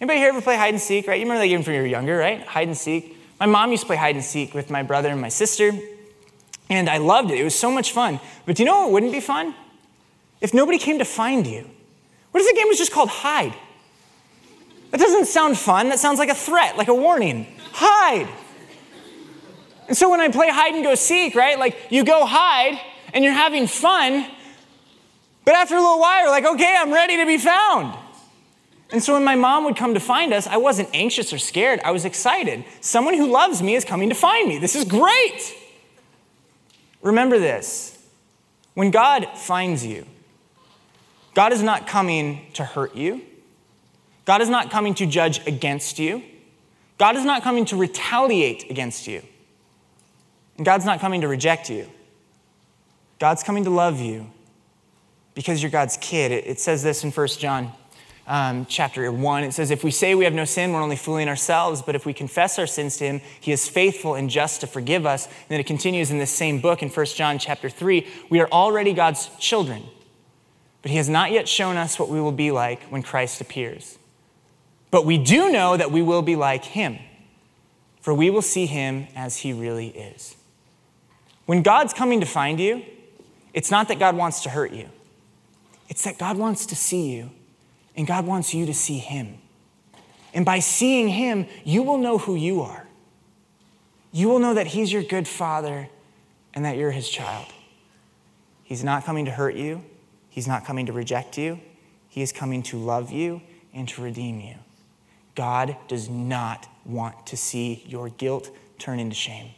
Anybody 0.00 0.20
here 0.20 0.28
ever 0.28 0.40
play 0.40 0.56
hide 0.56 0.72
and 0.72 0.80
seek, 0.80 1.06
right? 1.06 1.18
You 1.18 1.24
remember 1.24 1.42
that 1.42 1.48
game 1.48 1.62
from 1.62 1.74
you 1.74 1.80
were 1.80 1.86
younger, 1.86 2.16
right? 2.16 2.40
Hide 2.42 2.68
and 2.68 2.76
seek. 2.76 3.16
My 3.38 3.46
mom 3.46 3.70
used 3.70 3.82
to 3.82 3.86
play 3.86 3.96
hide 3.96 4.14
and 4.14 4.24
seek 4.24 4.54
with 4.54 4.70
my 4.70 4.82
brother 4.82 5.08
and 5.08 5.20
my 5.20 5.28
sister, 5.28 5.72
and 6.68 6.88
I 6.88 6.98
loved 6.98 7.30
it. 7.30 7.40
It 7.40 7.44
was 7.44 7.58
so 7.58 7.70
much 7.70 7.92
fun. 7.92 8.20
But 8.46 8.56
do 8.56 8.62
you 8.62 8.66
know 8.66 8.82
what 8.82 8.92
wouldn't 8.92 9.12
be 9.12 9.20
fun? 9.20 9.54
If 10.40 10.54
nobody 10.54 10.78
came 10.78 10.98
to 10.98 11.04
find 11.04 11.46
you. 11.46 11.68
What 12.30 12.40
if 12.40 12.48
the 12.48 12.54
game 12.54 12.68
was 12.68 12.78
just 12.78 12.92
called 12.92 13.08
hide? 13.08 13.54
That 14.90 15.00
doesn't 15.00 15.26
sound 15.26 15.58
fun. 15.58 15.88
That 15.88 15.98
sounds 15.98 16.18
like 16.18 16.28
a 16.28 16.34
threat, 16.34 16.76
like 16.76 16.88
a 16.88 16.94
warning. 16.94 17.46
Hide. 17.72 18.28
And 19.88 19.96
so 19.96 20.08
when 20.08 20.20
I 20.20 20.28
play 20.28 20.48
hide 20.48 20.74
and 20.74 20.84
go 20.84 20.94
seek, 20.94 21.34
right? 21.34 21.58
Like 21.58 21.76
you 21.90 22.04
go 22.04 22.24
hide 22.24 22.80
and 23.12 23.24
you're 23.24 23.34
having 23.34 23.66
fun, 23.66 24.26
but 25.50 25.56
after 25.56 25.74
a 25.74 25.80
little 25.80 25.98
while, 25.98 26.20
you're 26.20 26.30
like, 26.30 26.44
okay, 26.44 26.76
I'm 26.78 26.92
ready 26.92 27.16
to 27.16 27.26
be 27.26 27.36
found. 27.36 27.98
And 28.92 29.02
so 29.02 29.14
when 29.14 29.24
my 29.24 29.34
mom 29.34 29.64
would 29.64 29.74
come 29.74 29.94
to 29.94 29.98
find 29.98 30.32
us, 30.32 30.46
I 30.46 30.58
wasn't 30.58 30.90
anxious 30.94 31.32
or 31.32 31.38
scared. 31.38 31.80
I 31.84 31.90
was 31.90 32.04
excited. 32.04 32.64
Someone 32.80 33.14
who 33.14 33.26
loves 33.26 33.60
me 33.60 33.74
is 33.74 33.84
coming 33.84 34.10
to 34.10 34.14
find 34.14 34.48
me. 34.48 34.58
This 34.58 34.76
is 34.76 34.84
great. 34.84 35.56
Remember 37.02 37.40
this 37.40 37.98
when 38.74 38.92
God 38.92 39.26
finds 39.34 39.84
you, 39.84 40.06
God 41.34 41.52
is 41.52 41.64
not 41.64 41.88
coming 41.88 42.46
to 42.52 42.64
hurt 42.64 42.94
you, 42.94 43.20
God 44.26 44.42
is 44.42 44.48
not 44.48 44.70
coming 44.70 44.94
to 44.94 45.04
judge 45.04 45.44
against 45.48 45.98
you, 45.98 46.22
God 46.96 47.16
is 47.16 47.24
not 47.24 47.42
coming 47.42 47.64
to 47.64 47.76
retaliate 47.76 48.70
against 48.70 49.08
you, 49.08 49.20
and 50.58 50.64
God's 50.64 50.84
not 50.84 51.00
coming 51.00 51.22
to 51.22 51.26
reject 51.26 51.68
you. 51.68 51.90
God's 53.18 53.42
coming 53.42 53.64
to 53.64 53.70
love 53.70 53.98
you 53.98 54.30
because 55.34 55.62
you're 55.62 55.70
God's 55.70 55.96
kid. 55.96 56.32
It, 56.32 56.60
says 56.60 56.82
this 56.82 57.04
in 57.04 57.10
1 57.10 57.26
John 57.28 57.72
um, 58.26 58.66
chapter 58.66 59.10
1. 59.10 59.44
It 59.44 59.52
says, 59.52 59.70
If 59.70 59.84
we 59.84 59.90
say 59.90 60.14
we 60.14 60.24
have 60.24 60.34
no 60.34 60.44
sin, 60.44 60.72
we're 60.72 60.82
only 60.82 60.96
fooling 60.96 61.28
ourselves. 61.28 61.82
But 61.82 61.94
if 61.94 62.06
we 62.06 62.12
confess 62.12 62.58
our 62.58 62.66
sins 62.66 62.96
to 62.98 63.04
him, 63.04 63.20
he 63.40 63.52
is 63.52 63.68
faithful 63.68 64.14
and 64.14 64.30
just 64.30 64.60
to 64.60 64.66
forgive 64.66 65.06
us. 65.06 65.26
And 65.26 65.48
then 65.48 65.60
it 65.60 65.66
continues 65.66 66.10
in 66.10 66.18
this 66.18 66.30
same 66.30 66.60
book 66.60 66.82
in 66.82 66.88
1 66.88 67.06
John 67.06 67.38
chapter 67.38 67.68
3. 67.68 68.06
We 68.28 68.40
are 68.40 68.48
already 68.48 68.92
God's 68.92 69.30
children, 69.38 69.84
but 70.82 70.90
he 70.90 70.96
has 70.96 71.08
not 71.08 71.32
yet 71.32 71.48
shown 71.48 71.76
us 71.76 71.98
what 71.98 72.08
we 72.08 72.20
will 72.20 72.32
be 72.32 72.50
like 72.50 72.82
when 72.84 73.02
Christ 73.02 73.40
appears. 73.40 73.98
But 74.90 75.06
we 75.06 75.18
do 75.18 75.50
know 75.52 75.76
that 75.76 75.92
we 75.92 76.02
will 76.02 76.22
be 76.22 76.36
like 76.36 76.64
him, 76.64 76.98
for 78.00 78.12
we 78.12 78.30
will 78.30 78.42
see 78.42 78.66
him 78.66 79.06
as 79.14 79.38
he 79.38 79.52
really 79.52 79.88
is. 79.88 80.36
When 81.46 81.62
God's 81.62 81.92
coming 81.92 82.20
to 82.20 82.26
find 82.26 82.60
you, 82.60 82.84
it's 83.52 83.70
not 83.70 83.88
that 83.88 83.98
God 83.98 84.16
wants 84.16 84.42
to 84.44 84.50
hurt 84.50 84.72
you. 84.72 84.88
It's 85.90 86.04
that 86.04 86.18
God 86.18 86.38
wants 86.38 86.66
to 86.66 86.76
see 86.76 87.10
you, 87.10 87.30
and 87.96 88.06
God 88.06 88.24
wants 88.24 88.54
you 88.54 88.64
to 88.64 88.72
see 88.72 88.98
Him. 88.98 89.38
And 90.32 90.46
by 90.46 90.60
seeing 90.60 91.08
Him, 91.08 91.46
you 91.64 91.82
will 91.82 91.98
know 91.98 92.16
who 92.16 92.36
you 92.36 92.62
are. 92.62 92.86
You 94.12 94.28
will 94.28 94.38
know 94.38 94.54
that 94.54 94.68
He's 94.68 94.92
your 94.92 95.02
good 95.02 95.26
Father 95.26 95.88
and 96.54 96.64
that 96.64 96.76
you're 96.76 96.92
His 96.92 97.10
child. 97.10 97.48
He's 98.62 98.84
not 98.84 99.04
coming 99.04 99.24
to 99.24 99.32
hurt 99.32 99.56
you, 99.56 99.84
He's 100.30 100.46
not 100.46 100.64
coming 100.64 100.86
to 100.86 100.92
reject 100.92 101.36
you. 101.36 101.60
He 102.08 102.22
is 102.22 102.32
coming 102.32 102.62
to 102.64 102.76
love 102.76 103.12
you 103.12 103.40
and 103.72 103.88
to 103.90 104.02
redeem 104.02 104.40
you. 104.40 104.56
God 105.36 105.76
does 105.86 106.08
not 106.08 106.68
want 106.84 107.26
to 107.26 107.36
see 107.36 107.84
your 107.86 108.08
guilt 108.08 108.50
turn 108.78 108.98
into 108.98 109.14
shame. 109.14 109.50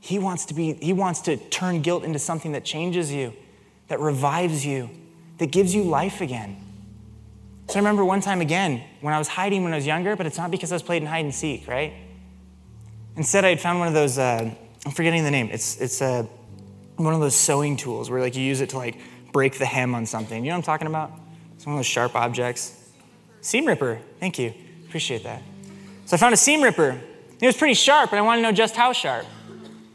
He 0.00 0.18
wants 0.18 0.46
to 0.46 0.54
be 0.54 0.74
he 0.74 0.92
wants 0.92 1.20
to 1.22 1.36
turn 1.36 1.82
guilt 1.82 2.04
into 2.04 2.18
something 2.18 2.52
that 2.52 2.64
changes 2.64 3.12
you, 3.12 3.34
that 3.88 4.00
revives 4.00 4.64
you, 4.64 4.88
that 5.38 5.50
gives 5.50 5.74
you 5.74 5.82
life 5.82 6.20
again. 6.20 6.64
So 7.68 7.74
I 7.74 7.78
remember 7.78 8.04
one 8.04 8.20
time 8.20 8.40
again 8.40 8.82
when 9.00 9.12
I 9.12 9.18
was 9.18 9.28
hiding 9.28 9.62
when 9.62 9.72
I 9.72 9.76
was 9.76 9.86
younger, 9.86 10.16
but 10.16 10.26
it's 10.26 10.38
not 10.38 10.50
because 10.50 10.72
I 10.72 10.74
was 10.74 10.82
playing 10.82 11.06
hide 11.06 11.24
and 11.24 11.34
seek, 11.34 11.68
right? 11.68 11.92
Instead, 13.16 13.44
I 13.44 13.50
had 13.50 13.60
found 13.60 13.78
one 13.78 13.88
of 13.88 13.94
those, 13.94 14.16
uh, 14.16 14.50
I'm 14.86 14.92
forgetting 14.92 15.24
the 15.24 15.30
name. 15.30 15.50
It's, 15.52 15.80
it's 15.80 16.00
uh, 16.00 16.24
one 16.96 17.14
of 17.14 17.20
those 17.20 17.34
sewing 17.34 17.76
tools 17.76 18.10
where 18.10 18.20
like 18.20 18.36
you 18.36 18.42
use 18.42 18.60
it 18.60 18.70
to 18.70 18.78
like 18.78 18.98
break 19.32 19.58
the 19.58 19.66
hem 19.66 19.94
on 19.94 20.06
something. 20.06 20.44
You 20.44 20.50
know 20.50 20.56
what 20.56 20.58
I'm 20.58 20.62
talking 20.64 20.86
about? 20.86 21.12
It's 21.54 21.66
one 21.66 21.74
of 21.74 21.78
those 21.78 21.86
sharp 21.86 22.14
objects. 22.14 22.90
Seam 23.40 23.66
ripper, 23.66 24.00
thank 24.18 24.38
you. 24.38 24.54
Appreciate 24.86 25.24
that. 25.24 25.42
So 26.06 26.14
I 26.14 26.18
found 26.18 26.32
a 26.32 26.38
seam 26.38 26.62
ripper. 26.62 26.98
It 27.40 27.46
was 27.46 27.56
pretty 27.56 27.74
sharp, 27.74 28.12
and 28.12 28.18
I 28.18 28.22
wanted 28.22 28.42
to 28.42 28.48
know 28.48 28.52
just 28.52 28.74
how 28.74 28.92
sharp. 28.92 29.26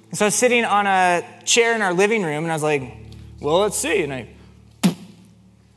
And 0.10 0.18
so 0.18 0.26
I 0.26 0.28
was 0.28 0.36
sitting 0.36 0.64
on 0.64 0.86
a 0.86 1.24
chair 1.44 1.74
in 1.74 1.82
our 1.82 1.94
living 1.94 2.24
room, 2.24 2.44
and 2.44 2.52
I 2.52 2.56
was 2.56 2.62
like, 2.62 2.84
well, 3.42 3.60
let's 3.60 3.78
see. 3.78 4.04
And 4.04 4.14
I 4.14 4.28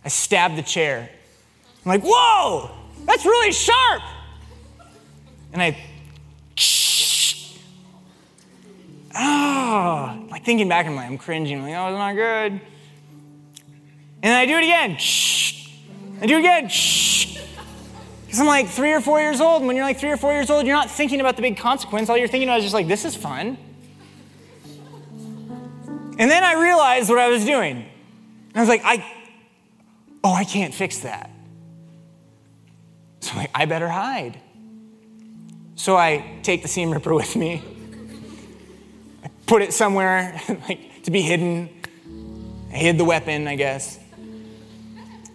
I 0.07 0.09
stabbed 0.09 0.55
the 0.55 0.62
chair. 0.62 1.11
I'm 1.85 1.88
like, 1.88 2.03
whoa, 2.05 2.71
that's 3.07 3.25
really 3.25 3.51
sharp. 3.51 4.03
And 5.53 5.61
I, 5.61 5.77
oh, 9.19 10.29
like 10.31 10.45
thinking 10.45 10.69
back, 10.69 10.87
I'm 10.87 10.95
like, 10.95 11.07
I'm 11.07 11.19
cringing, 11.19 11.59
I'm 11.59 11.64
like, 11.64 11.75
oh, 11.75 11.88
it's 11.88 11.99
not 11.99 12.14
good. 12.14 12.61
And 14.23 14.33
I 14.33 14.47
do 14.47 14.57
it 14.59 14.62
again. 14.62 14.92
I 16.23 16.27
do 16.27 16.37
it 16.37 16.38
again. 16.38 16.66
Because 18.27 18.38
I'm 18.38 18.47
like 18.47 18.69
three 18.69 18.92
or 18.92 19.01
four 19.01 19.21
years 19.21 19.40
old. 19.40 19.62
And 19.62 19.66
when 19.66 19.75
you're 19.75 19.85
like 19.85 19.99
three 19.99 20.12
or 20.12 20.16
four 20.16 20.33
years 20.33 20.51
old, 20.51 20.66
you're 20.66 20.77
not 20.77 20.88
thinking 20.88 21.19
about 21.19 21.35
the 21.35 21.42
big 21.42 21.57
consequence. 21.57 22.09
All 22.09 22.16
you're 22.16 22.29
thinking 22.29 22.49
about 22.49 22.59
is 22.59 22.64
just 22.66 22.75
like, 22.75 22.87
this 22.87 23.05
is 23.05 23.16
fun. 23.16 23.59
And 26.16 26.31
then 26.31 26.45
I 26.45 26.62
realized 26.62 27.11
what 27.11 27.19
I 27.19 27.29
was 27.29 27.45
doing. 27.45 27.79
And 27.79 28.57
I 28.57 28.61
was 28.61 28.69
like, 28.69 28.83
I, 28.85 29.05
oh, 30.26 30.34
I 30.34 30.44
can't 30.44 30.74
fix 30.74 31.00
that. 31.00 31.30
So 33.20 33.30
I'm 33.30 33.38
like, 33.38 33.50
I 33.54 33.64
better 33.64 33.88
hide. 33.88 34.40
So 35.76 35.96
I 35.96 36.38
take 36.42 36.62
the 36.62 36.68
seam 36.68 36.90
ripper 36.90 37.14
with 37.14 37.36
me. 37.36 37.62
I 39.22 39.30
put 39.46 39.62
it 39.62 39.72
somewhere 39.72 40.40
like 40.68 41.04
to 41.04 41.12
be 41.12 41.22
hidden. 41.22 41.70
I 42.72 42.76
hid 42.76 42.98
the 42.98 43.04
weapon, 43.04 43.46
I 43.46 43.54
guess. 43.54 44.00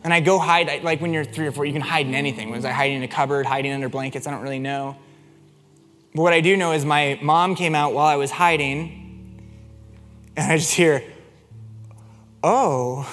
And 0.04 0.13
I 0.13 0.19
go 0.19 0.39
hide, 0.39 0.84
like 0.84 0.99
when 0.99 1.13
you're 1.13 1.23
three 1.23 1.47
or 1.47 1.54
four, 1.54 1.63
you 1.63 1.71
can 1.71 1.82
hide 1.82 2.06
in 2.06 2.13
anything. 2.13 2.51
Was 2.51 2.65
I 2.65 2.71
hiding 2.71 2.97
in 2.97 3.04
a 3.04 3.08
cupboard, 3.08 3.45
hiding 3.45 3.71
under 3.71 3.88
blankets? 3.88 4.27
I 4.27 4.32
don't 4.32 4.41
really 4.41 4.60
know. 4.60 4.97
But 6.13 6.23
what 6.23 6.34
I 6.34 6.41
do 6.41 6.58
know 6.58 6.73
is 6.73 6.84
my 6.84 7.17
mom 7.21 7.56
came 7.56 7.75
out 7.75 7.93
while 7.93 8.08
I 8.08 8.17
was 8.17 8.30
hiding, 8.30 9.47
and 10.36 10.51
I 10.51 10.58
just 10.58 10.73
hear, 10.73 11.01
oh. 12.43 13.08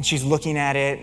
And 0.00 0.06
she's 0.06 0.24
looking 0.24 0.56
at 0.56 0.76
it. 0.76 0.98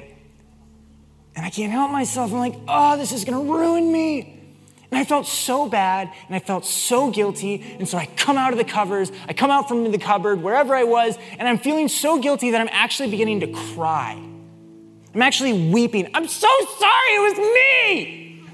And 1.36 1.46
I 1.46 1.52
can't 1.52 1.72
help 1.72 1.92
myself. 1.92 2.34
I'm 2.34 2.40
like, 2.40 2.56
oh, 2.68 2.98
this 2.98 3.12
is 3.12 3.26
going 3.26 3.46
to 3.46 3.54
ruin 3.54 3.92
me. 3.92 4.56
And 4.90 4.98
I 4.98 5.04
felt 5.04 5.28
so 5.28 5.70
bad 5.70 6.12
and 6.26 6.36
I 6.36 6.40
felt 6.40 6.66
so 6.66 7.12
guilty. 7.12 7.76
And 7.78 7.88
so 7.88 7.96
I 7.96 8.08
come 8.18 8.38
out 8.38 8.54
of 8.54 8.58
the 8.58 8.64
covers, 8.64 9.12
I 9.30 9.34
come 9.34 9.52
out 9.52 9.68
from 9.68 9.92
the 9.92 10.00
cupboard, 10.00 10.42
wherever 10.42 10.74
I 10.74 10.84
was, 10.84 11.16
and 11.38 11.48
I'm 11.48 11.60
feeling 11.60 11.90
so 11.90 12.18
guilty 12.18 12.50
that 12.50 12.60
I'm 12.60 12.70
actually 12.72 13.12
beginning 13.12 13.42
to 13.42 13.54
cry. 13.76 14.14
I'm 15.14 15.22
actually 15.22 15.70
weeping. 15.70 16.10
I'm 16.16 16.28
so 16.28 16.50
sorry, 16.80 17.12
it 17.12 17.38
was 17.38 17.38
me. 17.38 18.46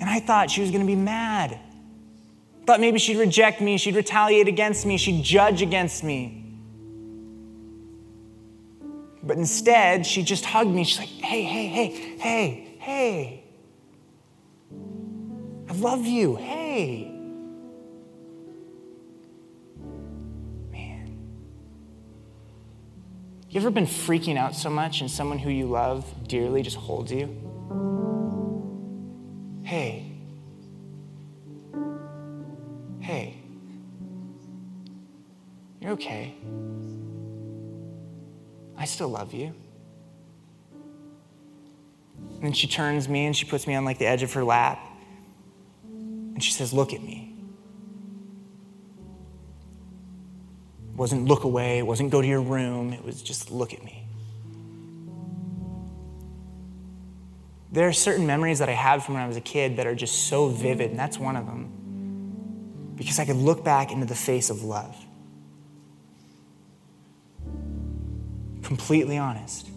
And 0.00 0.10
I 0.10 0.18
thought 0.18 0.50
she 0.50 0.62
was 0.62 0.72
going 0.72 0.82
to 0.82 0.86
be 0.88 0.96
mad. 0.96 1.60
Thought 2.66 2.80
maybe 2.80 2.98
she'd 2.98 3.18
reject 3.18 3.60
me, 3.60 3.78
she'd 3.78 3.94
retaliate 3.94 4.48
against 4.48 4.84
me, 4.84 4.96
she'd 4.96 5.22
judge 5.22 5.62
against 5.62 6.02
me. 6.02 6.39
But 9.22 9.36
instead, 9.36 10.06
she 10.06 10.22
just 10.22 10.44
hugged 10.44 10.70
me. 10.70 10.84
She's 10.84 10.98
like, 10.98 11.08
hey, 11.08 11.42
hey, 11.42 11.66
hey, 11.66 12.16
hey, 12.18 12.76
hey. 12.78 13.44
I 15.68 15.72
love 15.74 16.06
you. 16.06 16.36
Hey. 16.36 17.12
Man. 20.72 21.18
You 23.48 23.60
ever 23.60 23.70
been 23.70 23.86
freaking 23.86 24.36
out 24.36 24.54
so 24.54 24.70
much 24.70 25.00
and 25.00 25.10
someone 25.10 25.38
who 25.38 25.50
you 25.50 25.66
love 25.66 26.04
dearly 26.26 26.62
just 26.62 26.76
holds 26.76 27.12
you? 27.12 27.26
Hey. 29.62 30.10
Hey. 33.00 33.36
You're 35.80 35.92
okay. 35.92 36.34
I 38.80 38.86
still 38.86 39.10
love 39.10 39.34
you. 39.34 39.54
And 42.36 42.42
then 42.42 42.52
she 42.54 42.66
turns 42.66 43.10
me 43.10 43.26
and 43.26 43.36
she 43.36 43.44
puts 43.44 43.66
me 43.66 43.74
on 43.74 43.84
like 43.84 43.98
the 43.98 44.06
edge 44.06 44.22
of 44.22 44.32
her 44.32 44.42
lap. 44.42 44.80
And 45.84 46.42
she 46.42 46.50
says, 46.50 46.72
Look 46.72 46.94
at 46.94 47.02
me. 47.02 47.34
It 50.92 50.96
wasn't 50.96 51.26
look 51.26 51.44
away, 51.44 51.78
it 51.78 51.86
wasn't 51.86 52.10
go 52.10 52.22
to 52.22 52.26
your 52.26 52.40
room, 52.40 52.94
it 52.94 53.04
was 53.04 53.20
just 53.20 53.50
look 53.50 53.74
at 53.74 53.84
me. 53.84 54.06
There 57.72 57.86
are 57.86 57.92
certain 57.92 58.26
memories 58.26 58.60
that 58.60 58.70
I 58.70 58.72
have 58.72 59.04
from 59.04 59.14
when 59.14 59.22
I 59.22 59.26
was 59.26 59.36
a 59.36 59.42
kid 59.42 59.76
that 59.76 59.86
are 59.86 59.94
just 59.94 60.26
so 60.26 60.48
vivid, 60.48 60.90
and 60.90 60.98
that's 60.98 61.18
one 61.18 61.36
of 61.36 61.46
them. 61.46 62.94
Because 62.96 63.18
I 63.18 63.26
could 63.26 63.36
look 63.36 63.62
back 63.62 63.92
into 63.92 64.06
the 64.06 64.14
face 64.14 64.50
of 64.50 64.64
love. 64.64 64.96
Completely 68.70 69.18
honest, 69.18 69.68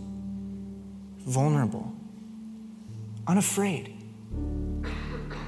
vulnerable, 1.26 1.92
unafraid. 3.26 3.92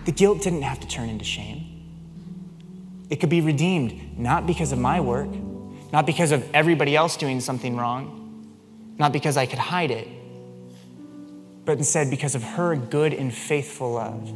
The 0.05 0.11
guilt 0.11 0.41
didn't 0.41 0.63
have 0.63 0.79
to 0.79 0.87
turn 0.87 1.09
into 1.09 1.25
shame. 1.25 1.61
It 3.11 3.17
could 3.17 3.29
be 3.29 3.41
redeemed, 3.41 4.17
not 4.17 4.47
because 4.47 4.71
of 4.71 4.79
my 4.79 4.99
work, 4.99 5.29
not 5.93 6.07
because 6.07 6.31
of 6.31 6.43
everybody 6.55 6.95
else 6.95 7.17
doing 7.17 7.39
something 7.39 7.77
wrong, 7.77 8.47
not 8.97 9.13
because 9.13 9.37
I 9.37 9.45
could 9.45 9.59
hide 9.59 9.91
it, 9.91 10.07
but 11.65 11.77
instead 11.77 12.09
because 12.09 12.33
of 12.33 12.41
her 12.41 12.75
good 12.75 13.13
and 13.13 13.31
faithful 13.31 13.91
love. 13.91 14.27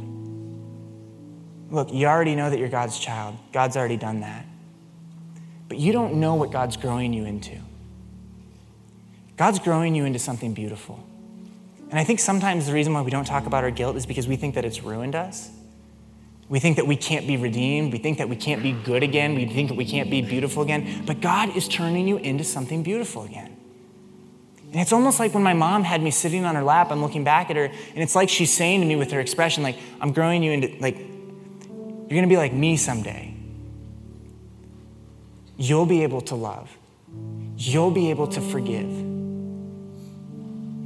Look, 1.72 1.92
you 1.92 2.06
already 2.06 2.36
know 2.36 2.48
that 2.48 2.60
you're 2.60 2.68
God's 2.68 2.96
child. 2.96 3.36
God's 3.52 3.76
already 3.76 3.96
done 3.96 4.20
that. 4.20 4.46
But 5.66 5.78
you 5.78 5.92
don't 5.92 6.20
know 6.20 6.36
what 6.36 6.52
God's 6.52 6.76
growing 6.76 7.12
you 7.12 7.24
into. 7.24 7.58
God's 9.40 9.58
growing 9.58 9.94
you 9.94 10.04
into 10.04 10.18
something 10.18 10.52
beautiful. 10.52 11.02
And 11.88 11.98
I 11.98 12.04
think 12.04 12.20
sometimes 12.20 12.66
the 12.66 12.74
reason 12.74 12.92
why 12.92 13.00
we 13.00 13.10
don't 13.10 13.24
talk 13.24 13.46
about 13.46 13.64
our 13.64 13.70
guilt 13.70 13.96
is 13.96 14.04
because 14.04 14.28
we 14.28 14.36
think 14.36 14.54
that 14.54 14.66
it's 14.66 14.82
ruined 14.82 15.14
us. 15.14 15.48
We 16.50 16.60
think 16.60 16.76
that 16.76 16.86
we 16.86 16.94
can't 16.94 17.26
be 17.26 17.38
redeemed. 17.38 17.90
We 17.90 18.00
think 18.00 18.18
that 18.18 18.28
we 18.28 18.36
can't 18.36 18.62
be 18.62 18.72
good 18.72 19.02
again. 19.02 19.34
We 19.34 19.46
think 19.46 19.70
that 19.70 19.76
we 19.76 19.86
can't 19.86 20.10
be 20.10 20.20
beautiful 20.20 20.62
again. 20.62 21.04
But 21.06 21.22
God 21.22 21.56
is 21.56 21.68
turning 21.68 22.06
you 22.06 22.18
into 22.18 22.44
something 22.44 22.82
beautiful 22.82 23.22
again. 23.22 23.56
And 24.72 24.78
it's 24.78 24.92
almost 24.92 25.18
like 25.18 25.32
when 25.32 25.42
my 25.42 25.54
mom 25.54 25.84
had 25.84 26.02
me 26.02 26.10
sitting 26.10 26.44
on 26.44 26.54
her 26.54 26.62
lap, 26.62 26.90
I'm 26.90 27.00
looking 27.00 27.24
back 27.24 27.48
at 27.48 27.56
her, 27.56 27.64
and 27.64 27.96
it's 27.96 28.14
like 28.14 28.28
she's 28.28 28.52
saying 28.52 28.80
to 28.80 28.86
me 28.86 28.94
with 28.94 29.10
her 29.12 29.20
expression, 29.20 29.62
like, 29.62 29.78
I'm 30.02 30.12
growing 30.12 30.42
you 30.42 30.52
into, 30.52 30.76
like, 30.80 30.98
you're 30.98 32.08
gonna 32.10 32.26
be 32.26 32.36
like 32.36 32.52
me 32.52 32.76
someday. 32.76 33.34
You'll 35.56 35.86
be 35.86 36.02
able 36.02 36.20
to 36.20 36.34
love, 36.34 36.76
you'll 37.56 37.90
be 37.90 38.10
able 38.10 38.26
to 38.26 38.42
forgive, 38.42 39.09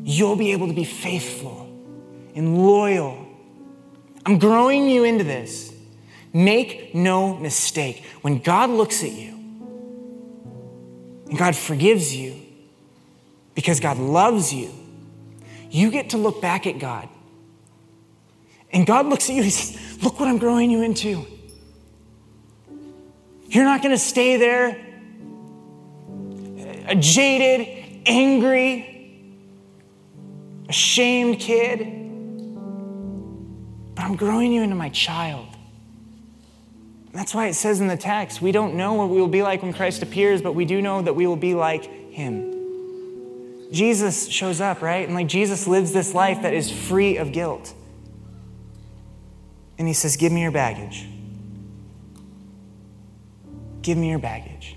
you'll 0.05 0.37
be 0.37 0.53
able 0.53 0.69
to 0.69 0.75
be 0.75 0.85
faithful 0.85 1.69
and 2.37 2.57
loyal 2.57 3.25
I'm 4.27 4.39
growing 4.39 4.89
you 4.89 5.05
into 5.05 5.25
this. 5.25 5.73
Make 6.33 6.95
no 6.95 7.37
mistake. 7.37 8.05
When 8.23 8.39
God 8.39 8.71
looks 8.71 9.05
at 9.05 9.13
you 9.13 9.33
and 11.29 11.39
God 11.39 11.55
forgives 11.55 12.15
you 12.15 12.41
because 13.55 13.81
God 13.81 13.99
loves 13.99 14.53
you, 14.53 14.71
you 15.71 15.91
get 15.91 16.11
to 16.11 16.17
look 16.17 16.41
back 16.41 16.67
at 16.67 16.79
God. 16.79 17.09
And 18.73 18.87
God 18.87 19.07
looks 19.07 19.29
at 19.29 19.37
you 19.37 19.43
and 19.43 19.53
says, 19.53 20.03
Look 20.03 20.19
what 20.19 20.29
I'm 20.29 20.39
growing 20.39 20.71
you 20.71 20.83
into. 20.83 21.27
You're 23.47 23.65
not 23.65 23.83
going 23.83 23.95
to 23.95 23.99
stay 23.99 24.37
there 24.37 24.81
a 26.87 26.95
jaded, 26.95 28.03
angry, 28.05 28.94
ashamed 30.69 31.39
kid 31.41 32.05
but 33.95 34.05
I'm 34.05 34.17
growing 34.17 34.53
you 34.53 34.63
into 34.63 34.75
my 34.75 34.89
child. 34.89 35.47
That's 37.13 37.33
why 37.33 37.47
it 37.47 37.55
says 37.55 37.81
in 37.81 37.87
the 37.87 37.97
text, 37.97 38.43
we 38.43 38.51
don't 38.51 38.75
know 38.75 38.95
what 38.95 39.09
we 39.09 39.21
will 39.21 39.29
be 39.29 39.43
like 39.43 39.63
when 39.63 39.73
Christ 39.73 40.03
appears, 40.03 40.43
but 40.43 40.55
we 40.55 40.65
do 40.65 40.83
know 40.83 41.01
that 41.01 41.15
we 41.15 41.27
will 41.27 41.37
be 41.37 41.55
like 41.55 41.85
him. 42.11 42.53
Jesus 43.71 44.29
shows 44.29 44.61
up, 44.61 44.83
right? 44.83 45.07
And 45.07 45.15
like 45.15 45.29
Jesus 45.29 45.69
lives 45.69 45.93
this 45.93 46.13
life 46.13 46.43
that 46.43 46.55
is 46.55 46.71
free 46.71 47.19
of 47.19 47.33
guilt. 47.33 47.73
And 49.79 49.87
he 49.87 49.95
says, 49.95 50.17
Give 50.17 50.33
me 50.33 50.43
your 50.43 50.53
baggage. 50.53 51.07
Give 53.83 53.97
me 53.97 54.11
your 54.11 54.19
baggage. 54.19 54.77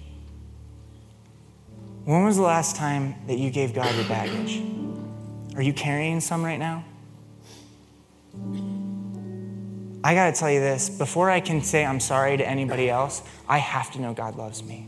When 2.06 2.24
was 2.24 2.38
the 2.38 2.44
last 2.44 2.76
time 2.76 3.16
that 3.28 3.38
you 3.38 3.50
gave 3.50 3.74
God 3.74 3.94
your 3.96 4.08
baggage? 4.08 4.62
Are 5.58 5.64
you 5.64 5.74
carrying 5.74 6.22
some 6.22 6.46
right 6.46 6.60
now? 6.60 6.86
I 10.04 10.14
got 10.14 10.34
to 10.34 10.40
tell 10.40 10.52
you 10.52 10.60
this 10.60 10.88
before 10.88 11.32
I 11.32 11.40
can 11.40 11.64
say 11.64 11.84
I'm 11.84 12.00
sorry 12.00 12.38
to 12.38 12.48
anybody 12.48 12.92
else, 12.92 13.24
I 13.50 13.58
have 13.58 13.92
to 13.94 14.00
know 14.00 14.14
God 14.14 14.36
loves 14.36 14.64
me. 14.64 14.88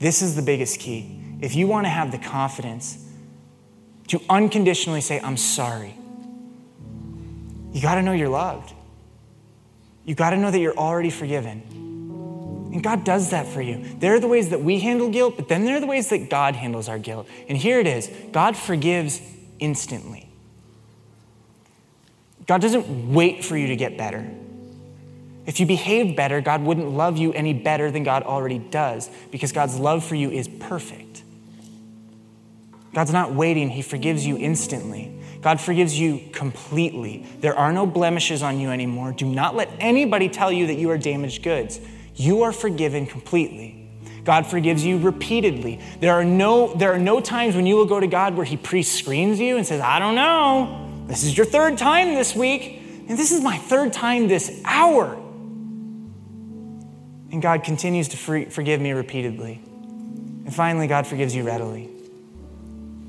This 0.00 0.22
is 0.22 0.34
the 0.34 0.42
biggest 0.42 0.80
key. 0.80 1.22
If 1.40 1.54
you 1.54 1.68
want 1.68 1.86
to 1.86 1.88
have 1.88 2.10
the 2.10 2.18
confidence 2.18 2.98
to 4.08 4.20
unconditionally 4.28 5.00
say, 5.00 5.20
I'm 5.20 5.36
sorry, 5.36 5.94
you 7.72 7.80
got 7.80 7.94
to 7.94 8.02
know 8.02 8.12
you're 8.12 8.28
loved. 8.28 8.74
You 10.04 10.16
got 10.16 10.30
to 10.30 10.36
know 10.36 10.50
that 10.50 10.58
you're 10.58 10.76
already 10.76 11.10
forgiven. 11.10 11.62
And 12.72 12.82
God 12.82 13.04
does 13.04 13.30
that 13.30 13.46
for 13.48 13.60
you. 13.60 13.84
There 13.98 14.14
are 14.14 14.20
the 14.20 14.28
ways 14.28 14.50
that 14.50 14.62
we 14.62 14.78
handle 14.78 15.10
guilt, 15.10 15.34
but 15.36 15.48
then 15.48 15.64
there 15.64 15.76
are 15.76 15.80
the 15.80 15.86
ways 15.86 16.08
that 16.10 16.30
God 16.30 16.54
handles 16.54 16.88
our 16.88 16.98
guilt. 16.98 17.26
And 17.48 17.58
here 17.58 17.80
it 17.80 17.86
is 17.86 18.10
God 18.32 18.56
forgives 18.56 19.20
instantly. 19.58 20.28
God 22.46 22.60
doesn't 22.60 23.12
wait 23.12 23.44
for 23.44 23.56
you 23.56 23.68
to 23.68 23.76
get 23.76 23.96
better. 23.96 24.28
If 25.46 25.58
you 25.58 25.66
behave 25.66 26.16
better, 26.16 26.40
God 26.40 26.62
wouldn't 26.62 26.90
love 26.90 27.16
you 27.16 27.32
any 27.32 27.54
better 27.54 27.90
than 27.90 28.04
God 28.04 28.22
already 28.22 28.58
does 28.58 29.10
because 29.30 29.52
God's 29.52 29.78
love 29.78 30.04
for 30.04 30.14
you 30.14 30.30
is 30.30 30.46
perfect. 30.46 31.22
God's 32.94 33.12
not 33.12 33.34
waiting, 33.34 33.70
He 33.70 33.82
forgives 33.82 34.26
you 34.26 34.36
instantly. 34.36 35.16
God 35.40 35.60
forgives 35.60 35.98
you 35.98 36.20
completely. 36.32 37.24
There 37.40 37.56
are 37.56 37.72
no 37.72 37.86
blemishes 37.86 38.42
on 38.42 38.60
you 38.60 38.70
anymore. 38.70 39.12
Do 39.12 39.26
not 39.26 39.56
let 39.56 39.70
anybody 39.80 40.28
tell 40.28 40.52
you 40.52 40.66
that 40.66 40.74
you 40.74 40.90
are 40.90 40.98
damaged 40.98 41.42
goods. 41.42 41.80
You 42.20 42.42
are 42.42 42.52
forgiven 42.52 43.06
completely. 43.06 43.88
God 44.24 44.46
forgives 44.46 44.84
you 44.84 44.98
repeatedly. 44.98 45.80
There 46.00 46.12
are 46.12 46.22
no, 46.22 46.74
there 46.74 46.92
are 46.92 46.98
no 46.98 47.18
times 47.18 47.56
when 47.56 47.64
you 47.64 47.76
will 47.76 47.86
go 47.86 47.98
to 47.98 48.06
God 48.06 48.34
where 48.34 48.44
He 48.44 48.58
pre 48.58 48.82
screens 48.82 49.40
you 49.40 49.56
and 49.56 49.66
says, 49.66 49.80
I 49.80 49.98
don't 49.98 50.14
know. 50.14 50.86
This 51.06 51.24
is 51.24 51.34
your 51.34 51.46
third 51.46 51.78
time 51.78 52.14
this 52.14 52.36
week, 52.36 52.82
and 53.08 53.18
this 53.18 53.32
is 53.32 53.40
my 53.40 53.56
third 53.56 53.94
time 53.94 54.28
this 54.28 54.60
hour. 54.66 55.14
And 57.32 57.40
God 57.40 57.64
continues 57.64 58.08
to 58.08 58.18
free, 58.18 58.44
forgive 58.44 58.82
me 58.82 58.92
repeatedly. 58.92 59.54
And 59.64 60.54
finally, 60.54 60.88
God 60.88 61.06
forgives 61.06 61.34
you 61.34 61.42
readily. 61.42 61.88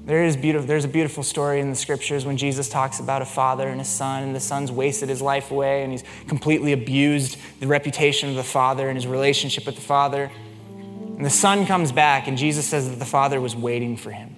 There 0.03 0.23
is 0.23 0.35
beautiful, 0.35 0.67
there's 0.67 0.85
a 0.85 0.89
beautiful 0.89 1.21
story 1.21 1.59
in 1.59 1.69
the 1.69 1.75
scriptures 1.75 2.25
when 2.25 2.35
Jesus 2.35 2.67
talks 2.67 2.99
about 2.99 3.21
a 3.21 3.25
father 3.25 3.67
and 3.67 3.79
a 3.79 3.85
son, 3.85 4.23
and 4.23 4.35
the 4.35 4.39
son's 4.39 4.71
wasted 4.71 5.09
his 5.09 5.21
life 5.21 5.51
away, 5.51 5.83
and 5.83 5.91
he's 5.91 6.03
completely 6.27 6.73
abused 6.73 7.37
the 7.59 7.67
reputation 7.67 8.29
of 8.29 8.35
the 8.35 8.43
father 8.43 8.89
and 8.89 8.97
his 8.97 9.05
relationship 9.05 9.65
with 9.65 9.75
the 9.75 9.81
father. 9.81 10.31
And 10.67 11.23
the 11.23 11.29
son 11.29 11.67
comes 11.67 11.91
back, 11.91 12.27
and 12.27 12.35
Jesus 12.35 12.65
says 12.65 12.89
that 12.89 12.97
the 12.97 13.05
father 13.05 13.39
was 13.39 13.55
waiting 13.55 13.95
for 13.95 14.09
him. 14.09 14.35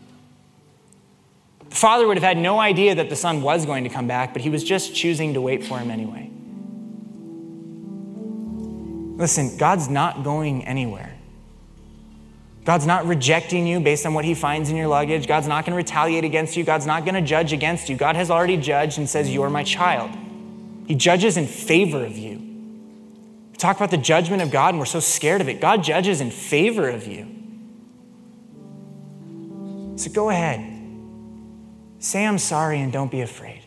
The 1.70 1.76
father 1.76 2.08
would 2.08 2.18
have 2.18 2.24
had 2.24 2.38
no 2.38 2.60
idea 2.60 2.96
that 2.96 3.10
the 3.10 3.16
son 3.16 3.42
was 3.42 3.66
going 3.66 3.86
to 3.86 3.90
come 3.90 4.06
back, 4.06 4.34
but 4.34 4.42
he 4.42 4.50
was 4.50 4.66
just 4.66 4.94
choosing 4.94 5.34
to 5.34 5.42
wait 5.42 5.64
for 5.64 5.80
him 5.80 5.90
anyway. 5.90 6.30
Listen, 9.18 9.56
God's 9.58 9.88
not 9.88 10.24
going 10.24 10.66
anywhere. 10.66 11.13
God's 12.64 12.86
not 12.86 13.06
rejecting 13.06 13.68
you 13.68 13.80
based 13.82 14.06
on 14.06 14.14
what 14.14 14.24
he 14.24 14.34
finds 14.34 14.70
in 14.70 14.78
your 14.78 14.88
luggage. 14.88 15.28
God's 15.28 15.48
not 15.48 15.66
going 15.66 15.74
to 15.74 15.78
retaliate 15.78 16.24
against 16.24 16.56
you. 16.56 16.64
God's 16.64 16.86
not 16.86 17.04
going 17.04 17.16
to 17.16 17.22
judge 17.22 17.52
against 17.52 17.90
you. 17.90 17.98
God 17.98 18.16
has 18.16 18.32
already 18.32 18.56
judged 18.56 18.98
and 18.98 19.10
says, 19.10 19.34
You're 19.34 19.50
my 19.50 19.64
child. 19.64 20.12
He 20.88 20.96
judges 20.96 21.36
in 21.36 21.46
favor 21.46 22.06
of 22.06 22.18
you. 22.18 22.38
We 23.52 23.58
talk 23.58 23.76
about 23.76 23.92
the 23.92 23.98
judgment 23.98 24.42
of 24.42 24.50
God 24.52 24.70
and 24.70 24.80
we're 24.80 24.86
so 24.86 25.02
scared 25.02 25.42
of 25.42 25.50
it. 25.50 25.60
God 25.60 25.84
judges 25.84 26.22
in 26.22 26.32
favor 26.32 26.90
of 26.90 27.06
you. 27.06 27.28
So 29.98 30.10
go 30.12 30.30
ahead. 30.30 30.70
Say, 32.00 32.26
I'm 32.26 32.38
sorry 32.38 32.80
and 32.80 32.92
don't 32.92 33.12
be 33.12 33.22
afraid. 33.22 33.62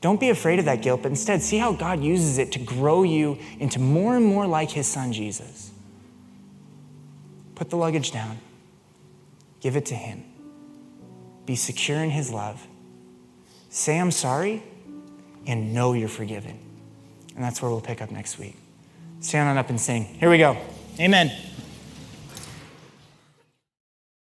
Don't 0.00 0.20
be 0.20 0.28
afraid 0.28 0.58
of 0.58 0.66
that 0.66 0.82
guilt, 0.82 1.02
but 1.02 1.08
instead 1.08 1.40
see 1.40 1.56
how 1.56 1.72
God 1.72 2.02
uses 2.02 2.36
it 2.36 2.52
to 2.52 2.58
grow 2.58 3.02
you 3.04 3.38
into 3.58 3.78
more 3.78 4.16
and 4.16 4.24
more 4.26 4.46
like 4.46 4.70
his 4.70 4.86
son 4.86 5.12
Jesus. 5.12 5.70
Put 7.54 7.70
the 7.70 7.76
luggage 7.76 8.10
down, 8.10 8.38
give 9.60 9.76
it 9.76 9.86
to 9.86 9.94
him. 9.94 10.24
Be 11.46 11.56
secure 11.56 11.98
in 11.98 12.10
his 12.10 12.30
love. 12.30 12.66
Say, 13.70 13.98
I'm 13.98 14.10
sorry, 14.10 14.62
and 15.46 15.74
know 15.74 15.92
you're 15.92 16.08
forgiven. 16.08 16.58
And 17.34 17.44
that's 17.44 17.60
where 17.60 17.70
we'll 17.70 17.80
pick 17.80 18.00
up 18.00 18.10
next 18.10 18.38
week. 18.38 18.56
Stand 19.20 19.48
on 19.48 19.58
up 19.58 19.70
and 19.70 19.80
sing. 19.80 20.04
Here 20.04 20.30
we 20.30 20.38
go. 20.38 20.56
Amen. 20.98 21.32